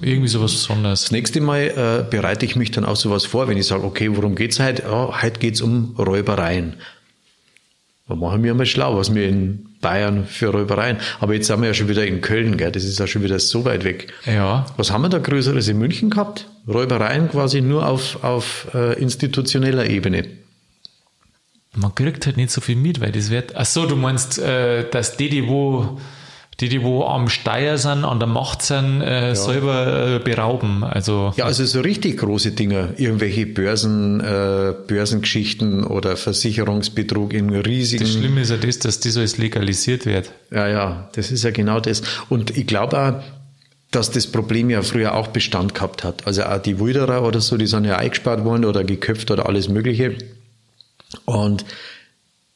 Irgendwie 0.00 0.28
sowas 0.28 0.52
Besonderes. 0.52 1.02
Das 1.02 1.10
nächste 1.10 1.40
Mal 1.40 2.04
äh, 2.06 2.10
bereite 2.10 2.44
ich 2.44 2.56
mich 2.56 2.70
dann 2.70 2.84
auf 2.84 2.98
sowas 2.98 3.24
vor, 3.24 3.48
wenn 3.48 3.56
ich 3.56 3.66
sage, 3.66 3.84
okay, 3.84 4.10
worum 4.14 4.34
geht's 4.34 4.58
heute? 4.60 4.82
Ja, 4.82 5.22
heute 5.22 5.38
geht's 5.40 5.60
um 5.62 5.94
Räubereien. 5.98 6.74
Da 8.08 8.16
machen 8.16 8.42
wir 8.42 8.54
mal 8.54 8.66
schlau, 8.66 8.96
was 8.96 9.14
wir 9.14 9.28
in 9.28 9.76
Bayern 9.80 10.26
für 10.26 10.48
Räubereien. 10.48 10.98
Aber 11.20 11.34
jetzt 11.34 11.46
sind 11.46 11.60
wir 11.60 11.68
ja 11.68 11.74
schon 11.74 11.88
wieder 11.88 12.06
in 12.06 12.20
Köln, 12.20 12.56
gell? 12.56 12.72
das 12.72 12.84
ist 12.84 12.98
ja 12.98 13.06
schon 13.06 13.22
wieder 13.22 13.38
so 13.38 13.64
weit 13.64 13.84
weg. 13.84 14.12
Ja. 14.26 14.66
Was 14.76 14.90
haben 14.90 15.02
wir 15.02 15.08
da 15.08 15.18
Größeres 15.18 15.68
in 15.68 15.78
München 15.78 16.10
gehabt? 16.10 16.48
Räubereien 16.66 17.28
quasi 17.30 17.60
nur 17.60 17.86
auf, 17.86 18.22
auf 18.24 18.68
äh, 18.74 19.00
institutioneller 19.00 19.86
Ebene. 19.88 20.24
Man 21.74 21.94
kriegt 21.94 22.26
halt 22.26 22.36
nicht 22.36 22.50
so 22.50 22.60
viel 22.60 22.76
mit, 22.76 23.00
weil 23.00 23.12
das 23.12 23.30
wird. 23.30 23.56
Ach 23.56 23.64
so, 23.64 23.86
du 23.86 23.96
meinst, 23.96 24.38
äh, 24.38 24.88
dass 24.90 25.16
die, 25.16 25.30
die 26.60 26.68
die, 26.68 26.82
wo 26.82 27.04
am 27.04 27.28
Steier 27.28 27.78
sind, 27.78 28.04
an 28.04 28.20
der 28.20 28.28
Macht 28.28 28.62
sind, 28.62 29.00
äh, 29.00 29.34
selber 29.34 30.16
äh, 30.16 30.18
berauben. 30.18 30.84
Also 30.84 31.32
Ja, 31.36 31.46
also 31.46 31.64
so 31.64 31.80
richtig 31.80 32.18
große 32.18 32.52
Dinger, 32.52 32.90
irgendwelche 32.98 33.46
Börsen, 33.46 34.20
äh, 34.20 34.72
Börsengeschichten 34.86 35.84
oder 35.84 36.16
Versicherungsbetrug 36.16 37.32
in 37.32 37.50
riesigen 37.50 38.04
das 38.04 38.12
Schlimme 38.12 38.42
ist 38.42 38.50
ja 38.50 38.58
das, 38.58 38.78
dass 38.78 39.00
das 39.00 39.16
alles 39.16 39.38
legalisiert 39.38 40.06
wird. 40.06 40.30
Ja, 40.50 40.68
ja, 40.68 41.08
das 41.14 41.30
ist 41.30 41.42
ja 41.42 41.50
genau 41.50 41.80
das. 41.80 42.02
Und 42.28 42.56
ich 42.56 42.66
glaube 42.66 42.98
auch, 42.98 43.22
dass 43.90 44.10
das 44.10 44.26
Problem 44.26 44.70
ja 44.70 44.82
früher 44.82 45.14
auch 45.14 45.28
Bestand 45.28 45.74
gehabt 45.74 46.04
hat. 46.04 46.26
Also 46.26 46.44
auch 46.44 46.58
die 46.58 46.80
Wilderer 46.80 47.24
oder 47.24 47.40
so, 47.40 47.56
die 47.56 47.66
sind 47.66 47.84
ja 47.84 47.96
eingespart 47.96 48.44
worden 48.44 48.64
oder 48.64 48.84
geköpft 48.84 49.30
oder 49.30 49.46
alles 49.46 49.68
Mögliche. 49.68 50.16
Und 51.24 51.64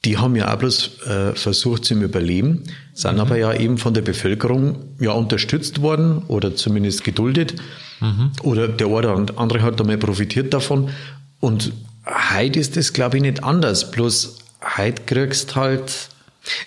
die 0.06 0.16
haben 0.16 0.36
ja 0.36 0.54
auch 0.54 0.58
bloß 0.58 1.02
äh, 1.06 1.32
versucht 1.34 1.84
zum 1.84 2.00
Überleben, 2.00 2.62
sind 2.94 3.18
aber 3.18 3.36
ja 3.36 3.52
eben 3.52 3.76
von 3.76 3.92
der 3.92 4.02
Bevölkerung 4.02 4.94
ja 5.00 5.10
unterstützt 5.10 5.82
worden 5.82 6.22
oder 6.28 6.54
zumindest 6.54 7.04
geduldet. 7.04 7.56
Oder 8.42 8.68
der 8.68 8.86
eine 8.86 9.12
oder 9.12 9.38
andere 9.38 9.62
hat 9.62 9.80
einmal 9.80 9.98
profitiert 9.98 10.54
davon. 10.54 10.90
Und 11.40 11.72
heute 12.34 12.60
ist 12.60 12.76
das, 12.76 12.92
glaube 12.92 13.16
ich, 13.16 13.22
nicht 13.22 13.42
anders. 13.42 13.90
Bloß 13.90 14.38
heute 14.76 15.02
kriegst 15.02 15.56
halt, 15.56 16.08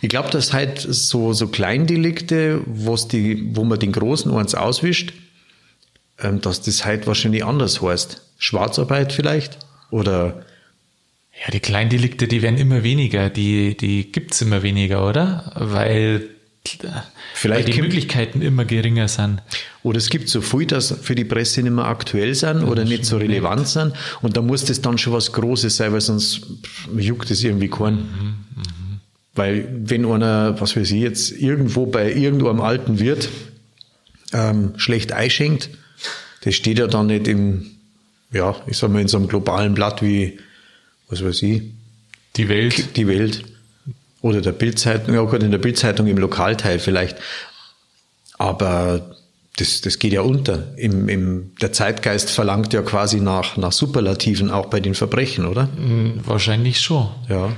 ich 0.02 0.10
glaube, 0.10 0.30
dass 0.32 0.52
halt 0.52 0.80
so, 0.80 1.32
so 1.32 1.48
Kleindelikte, 1.48 2.62
was 2.66 3.08
die, 3.08 3.56
wo 3.56 3.64
man 3.64 3.80
den 3.80 3.94
Großen 3.94 4.34
eins 4.34 4.54
auswischt, 4.54 5.14
ähm, 6.20 6.42
dass 6.42 6.62
das 6.62 6.84
halt 6.84 7.08
wahrscheinlich 7.08 7.46
anders 7.46 7.82
heißt. 7.82 8.22
Schwarzarbeit 8.38 9.14
vielleicht? 9.14 9.60
Oder 9.92 10.44
Ja, 11.42 11.52
die 11.52 11.60
Kleindelikte, 11.60 12.28
die 12.28 12.42
werden 12.42 12.58
immer 12.58 12.84
weniger, 12.84 13.30
die, 13.30 13.76
die 13.78 14.12
gibt's 14.12 14.42
immer 14.42 14.62
weniger, 14.62 15.08
oder? 15.08 15.52
Weil, 15.56 16.28
Vielleicht 17.34 17.60
weil 17.60 17.66
die 17.66 17.72
gibt- 17.72 17.84
Möglichkeiten 17.86 18.42
immer 18.42 18.66
geringer 18.66 19.08
sind. 19.08 19.42
Oder 19.82 19.98
es 19.98 20.10
gibt 20.10 20.28
so 20.28 20.42
viel, 20.42 20.66
dass 20.66 20.94
für 21.02 21.16
die 21.16 21.24
Presse 21.24 21.62
nicht 21.64 21.72
mehr 21.72 21.86
aktuell 21.86 22.36
sind 22.36 22.64
oder 22.64 22.84
nicht 22.84 23.06
so 23.06 23.18
relevant 23.18 23.68
sind. 23.68 23.94
Und 24.22 24.36
da 24.36 24.42
muss 24.42 24.66
das 24.66 24.82
dann 24.82 24.98
schon 24.98 25.14
was 25.14 25.32
Großes 25.32 25.78
sein, 25.78 25.94
weil 25.94 26.02
sonst 26.02 26.42
juckt 26.98 27.32
es 27.32 27.42
irgendwie 27.44 27.70
keinen. 27.70 28.46
Weil 29.36 29.70
wenn 29.86 30.06
einer, 30.06 30.60
was 30.60 30.76
weiß 30.76 30.92
ich 30.92 31.02
jetzt, 31.02 31.32
irgendwo 31.32 31.86
bei 31.86 32.12
irgendeinem 32.14 32.60
alten 32.60 33.00
Wirt 33.00 33.30
ähm, 34.34 34.74
schlecht 34.78 35.14
einschenkt, 35.14 35.70
das 36.44 36.56
steht 36.56 36.78
ja 36.80 36.88
dann 36.88 37.08
nicht 37.08 37.28
im, 37.30 37.68
ja, 38.34 38.56
ich 38.68 38.78
sag 38.78 38.92
mal, 38.92 39.02
in 39.02 39.08
so 39.08 39.18
einem 39.18 39.28
globalen 39.30 39.74
Blatt 39.74 40.02
wie, 40.02 40.40
was 41.10 41.24
weiß 41.24 41.42
ich, 41.44 41.64
Die 42.38 42.48
Welt. 42.50 42.96
die 42.96 43.08
Welt 43.08 43.44
oder 44.22 44.42
der 44.42 44.52
Bildzeitung, 44.52 45.16
ja 45.16 45.22
gut, 45.22 45.42
in 45.44 45.52
der 45.52 45.58
Bildzeitung 45.60 46.08
im 46.08 46.18
Lokalteil 46.18 46.80
vielleicht. 46.80 47.18
Aber 48.38 49.16
das, 49.58 49.82
das 49.82 50.00
geht 50.00 50.14
ja 50.14 50.22
unter. 50.22 50.78
Im, 50.78 51.10
im, 51.10 51.52
der 51.62 51.74
Zeitgeist 51.74 52.30
verlangt 52.30 52.74
ja 52.74 52.82
quasi 52.82 53.20
nach, 53.20 53.58
nach 53.58 53.72
Superlativen 53.72 54.52
auch 54.52 54.68
bei 54.68 54.80
den 54.80 54.96
Verbrechen, 54.96 55.46
oder? 55.46 55.70
Hm, 55.76 56.22
Wahrscheinlich 56.26 56.80
schon. 56.80 57.10
Ja. 57.28 57.52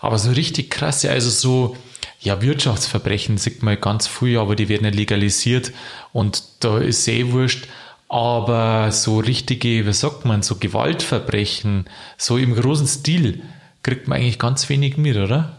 Aber 0.00 0.18
so 0.18 0.30
richtig 0.30 0.70
krasse, 0.70 1.10
also 1.10 1.28
so, 1.28 1.76
ja, 2.20 2.40
Wirtschaftsverbrechen 2.40 3.36
sieht 3.36 3.62
man 3.62 3.78
ganz 3.80 4.06
früh, 4.06 4.38
aber 4.38 4.56
die 4.56 4.68
werden 4.68 4.84
nicht 4.84 4.96
legalisiert 4.96 5.72
und 6.12 6.42
da 6.60 6.78
ist 6.78 7.06
eh 7.08 7.30
wurscht. 7.32 7.68
Aber 8.08 8.90
so 8.90 9.18
richtige, 9.18 9.86
wie 9.86 9.92
sagt 9.92 10.24
man, 10.24 10.42
so 10.42 10.56
Gewaltverbrechen, 10.56 11.84
so 12.16 12.38
im 12.38 12.54
großen 12.54 12.86
Stil, 12.86 13.42
kriegt 13.82 14.08
man 14.08 14.18
eigentlich 14.18 14.38
ganz 14.38 14.68
wenig 14.68 14.96
mit, 14.96 15.16
oder? 15.16 15.58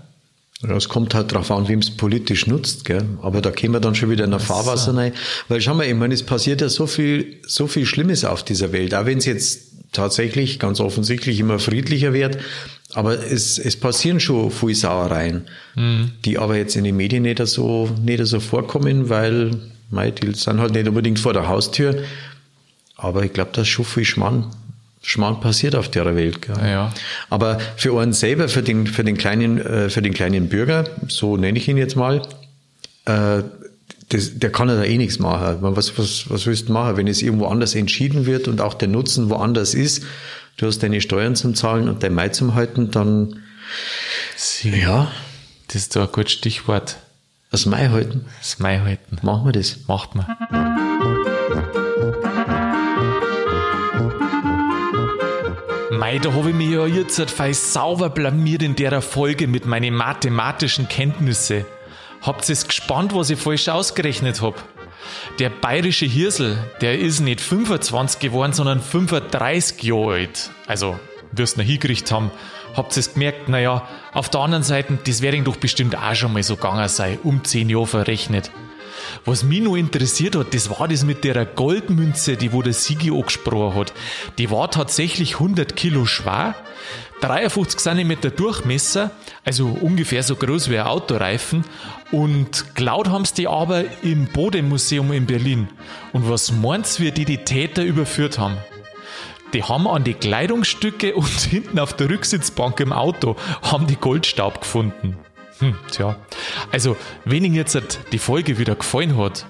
Ja, 0.62 0.76
es 0.76 0.90
kommt 0.90 1.14
halt 1.14 1.32
drauf 1.32 1.52
an, 1.52 1.70
wem 1.70 1.80
es 1.80 1.92
politisch 1.92 2.46
nutzt, 2.48 2.84
gell? 2.84 3.06
Aber 3.22 3.42
da 3.42 3.50
kämen 3.52 3.76
wir 3.76 3.80
dann 3.80 3.96
schon 3.96 4.10
wieder 4.10 4.26
in 4.26 4.32
der 4.32 4.42
Fahrwasser 4.42 4.96
rein. 4.96 5.14
Weil 5.48 5.62
schau 5.62 5.74
mal, 5.74 5.86
ich 5.86 5.94
meine, 5.94 6.14
es 6.14 6.24
passiert 6.24 6.60
ja 6.60 6.68
so 6.68 6.86
viel, 6.86 7.38
so 7.48 7.68
viel 7.68 7.86
Schlimmes 7.86 8.26
auf 8.26 8.44
dieser 8.44 8.74
Welt. 8.74 8.94
Auch 8.94 9.06
wenn 9.06 9.20
es 9.20 9.26
jetzt 9.26 9.70
tatsächlich 9.94 10.60
ganz 10.60 10.82
offensichtlich 10.82 11.40
immer 11.40 11.60
friedlicher 11.60 12.14
wird. 12.14 12.40
Aber 12.94 13.14
es, 13.14 13.58
es 13.58 13.78
passieren 13.78 14.20
schon 14.20 14.52
viel 14.52 14.76
Sauereien, 14.76 15.48
die 16.26 16.38
aber 16.38 16.58
jetzt 16.58 16.76
in 16.76 16.84
den 16.84 16.98
Medien 16.98 17.24
nicht 17.24 17.46
so, 17.48 17.90
nicht 18.04 18.26
so 18.26 18.40
vorkommen, 18.40 19.10
weil, 19.10 19.52
mei, 19.92 20.12
die 20.12 20.34
sind 20.34 20.60
halt 20.60 20.74
nicht 20.74 20.88
unbedingt 20.88 21.20
vor 21.20 21.34
der 21.34 21.48
Haustür. 21.48 22.04
Aber 23.02 23.24
ich 23.24 23.34
glaube, 23.34 23.52
da 23.54 23.62
ist 23.62 23.70
schon 23.70 23.86
viel 23.86 24.06
Schmarrn, 24.06 24.52
Schmarrn 25.02 25.40
passiert 25.40 25.76
auf 25.76 25.90
der 25.90 26.14
Welt. 26.16 26.42
Gell? 26.42 26.58
Ja. 26.70 26.92
Aber 27.30 27.58
für 27.78 28.00
einen 28.00 28.14
selber, 28.14 28.50
für 28.50 28.62
den, 28.62 28.86
für 28.86 29.04
den 29.04 29.18
kleinen, 29.18 29.58
äh, 29.60 29.90
für 29.90 30.02
den 30.02 30.14
kleinen 30.14 30.50
Bürger, 30.50 30.86
so 31.08 31.38
nenne 31.38 31.58
ich 31.58 31.68
ihn 31.68 31.78
jetzt 31.78 31.96
mal, 31.96 32.22
äh, 33.06 33.44
das, 34.10 34.40
der 34.40 34.52
kann 34.52 34.68
ja 34.70 34.76
da 34.76 34.84
eh 34.84 34.98
nichts 34.98 35.20
machen. 35.20 35.58
Was, 35.62 35.98
was, 35.98 36.30
was 36.30 36.46
willst 36.46 36.68
du 36.68 36.74
machen, 36.74 36.98
wenn 36.98 37.08
es 37.08 37.22
irgendwo 37.22 37.46
anders 37.46 37.76
entschieden 37.76 38.26
wird 38.26 38.48
und 38.48 38.60
auch 38.60 38.74
der 38.74 38.88
Nutzen 38.88 39.30
woanders 39.30 39.74
ist? 39.74 40.04
Du 40.58 40.68
hast 40.68 40.84
deine 40.84 41.00
Steuern 41.00 41.36
zum 41.36 41.56
Zahlen 41.56 41.88
und 41.88 42.04
dein 42.04 42.14
Mai 42.14 42.30
zum 42.30 42.56
Halten, 42.56 42.92
dann, 42.92 43.40
Sie, 44.36 44.70
ja, 44.72 45.12
Das 45.68 45.84
ist 45.84 45.96
doch 45.96 46.08
ein 46.08 46.12
gutes 46.12 46.34
Stichwort. 46.34 46.98
das 47.52 47.66
Mai 47.66 47.88
halten. 47.88 48.26
Das 48.40 48.60
Mai 48.60 48.80
halten. 48.80 49.18
Machen 49.22 49.46
wir 49.46 49.52
das. 49.54 49.78
Macht 49.88 50.16
man. 50.16 50.26
Mei, 55.91 56.19
da 56.19 56.34
habe 56.34 56.49
ich 56.49 56.56
mich 56.56 56.69
ja 56.69 56.86
jetzt 56.86 57.32
fei 57.32 57.52
sauber 57.52 58.12
blamiert 58.12 58.62
in 58.62 58.75
der 58.75 59.02
Folge 59.02 59.47
mit 59.47 59.65
meinen 59.65 59.95
mathematischen 59.95 60.88
Kenntnisse. 60.88 61.65
Habt 62.21 62.47
ihr 62.47 62.54
es 62.54 62.67
gespannt, 62.67 63.15
was 63.15 63.32
ich 63.32 63.39
falsch 63.39 63.69
ausgerechnet 63.69 64.39
hab? 64.43 64.63
Der 65.39 65.49
bayerische 65.49 66.06
Hirsel, 66.06 66.60
der 66.82 66.99
ist 66.99 67.21
nicht 67.21 67.41
25 67.41 68.19
geworden, 68.19 68.54
sondern 68.54 68.82
35 68.82 69.82
Jahre 69.82 70.13
alt. 70.13 70.52
Also, 70.67 70.99
wirst 71.32 71.58
noch 71.58 71.65
hingekriegt 71.65 72.12
haben. 72.12 72.30
Habt 72.75 72.95
ihr 72.95 72.99
es 72.99 73.13
gemerkt? 73.15 73.49
Naja, 73.49 73.88
auf 74.13 74.30
der 74.30 74.41
anderen 74.41 74.63
Seite, 74.63 74.99
das 75.08 75.23
wäre 75.23 75.41
doch 75.41 75.56
bestimmt 75.56 75.97
auch 75.97 76.13
schon 76.13 76.34
mal 76.34 76.43
so 76.43 76.56
gegangen 76.56 76.88
sein, 76.88 77.17
um 77.23 77.43
10 77.43 77.67
Jahre 77.67 77.88
verrechnet. 77.88 78.52
Was 79.26 79.44
mich 79.44 79.62
noch 79.62 79.76
interessiert 79.76 80.36
hat, 80.36 80.54
das 80.54 80.70
war 80.70 80.88
das 80.88 81.04
mit 81.04 81.24
der 81.24 81.46
Goldmünze, 81.46 82.38
die 82.38 82.54
wo 82.54 82.62
der 82.62 82.74
Sigi 82.74 83.12
angesprochen 83.12 83.80
hat. 83.80 83.94
Die 84.38 84.52
war 84.52 84.72
tatsächlich 84.72 85.36
100 85.36 85.76
Kilo 85.76 86.06
schwer, 86.06 86.56
53 87.22 87.80
cm 87.80 88.36
Durchmesser, 88.36 89.12
also 89.44 89.68
ungefähr 89.68 90.24
so 90.24 90.36
groß 90.36 90.70
wie 90.70 90.80
ein 90.80 90.88
Autoreifen. 90.88 91.66
Und 92.12 92.76
klaut 92.76 93.10
haben 93.10 93.26
sie 93.26 93.36
die 93.36 93.48
aber 93.48 93.84
im 94.02 94.26
Bodemuseum 94.28 95.12
in 95.12 95.26
Berlin. 95.26 95.68
Und 96.14 96.30
was 96.30 96.52
meinst 96.52 97.00
wie 97.00 97.12
die 97.12 97.26
die 97.26 97.44
Täter 97.44 97.84
überführt 97.84 98.40
haben? 98.40 98.58
Die 99.54 99.64
haben 99.64 99.88
an 99.88 100.04
die 100.04 100.14
Kleidungsstücke 100.14 101.16
und 101.16 101.28
hinten 101.28 101.80
auf 101.80 101.94
der 101.94 102.10
Rücksitzbank 102.10 102.80
im 102.80 102.94
Auto 102.94 103.36
haben 103.62 103.88
die 103.88 103.96
Goldstaub 103.96 104.62
gefunden. 104.62 105.18
Hm, 105.60 105.76
tja. 105.91 106.15
Also, 106.72 106.95
wenn 107.26 107.43
Ihnen 107.43 107.56
jetzt 107.56 107.78
die 108.12 108.17
Folge 108.19 108.58
wieder 108.58 108.76
gefallen 108.76 109.17
hat 109.17 109.45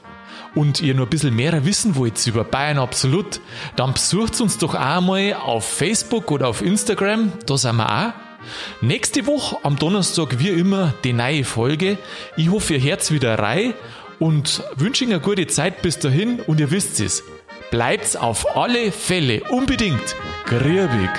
und 0.55 0.81
ihr 0.81 0.95
noch 0.95 1.03
ein 1.03 1.09
bisschen 1.09 1.35
mehr 1.35 1.65
wissen 1.65 1.95
wollt 1.95 2.25
über 2.25 2.43
Bayern 2.43 2.79
Absolut, 2.79 3.39
dann 3.75 3.93
besucht 3.93 4.41
uns 4.41 4.57
doch 4.57 4.73
einmal 4.73 5.33
auf 5.33 5.65
Facebook 5.65 6.31
oder 6.31 6.47
auf 6.47 6.61
Instagram, 6.61 7.31
da 7.45 7.57
sind 7.57 7.77
wir 7.77 7.89
auch. 7.89 8.13
Nächste 8.81 9.27
Woche 9.27 9.57
am 9.63 9.75
Donnerstag 9.77 10.39
wie 10.39 10.49
immer 10.49 10.93
die 11.03 11.13
neue 11.13 11.43
Folge. 11.43 11.97
Ich 12.37 12.49
hoffe, 12.49 12.75
ihr 12.75 12.81
hört 12.81 13.11
wieder 13.11 13.37
rein 13.37 13.73
und 14.17 14.63
wünsche 14.75 15.03
Ihnen 15.03 15.13
eine 15.13 15.21
gute 15.21 15.47
Zeit 15.47 15.81
bis 15.81 15.99
dahin 15.99 16.39
und 16.41 16.59
ihr 16.59 16.71
wisst 16.71 16.99
es. 16.99 17.23
Bleibt's 17.69 18.15
auf 18.15 18.55
alle 18.57 18.91
Fälle 18.91 19.43
unbedingt 19.49 20.15
grübig. 20.45 21.09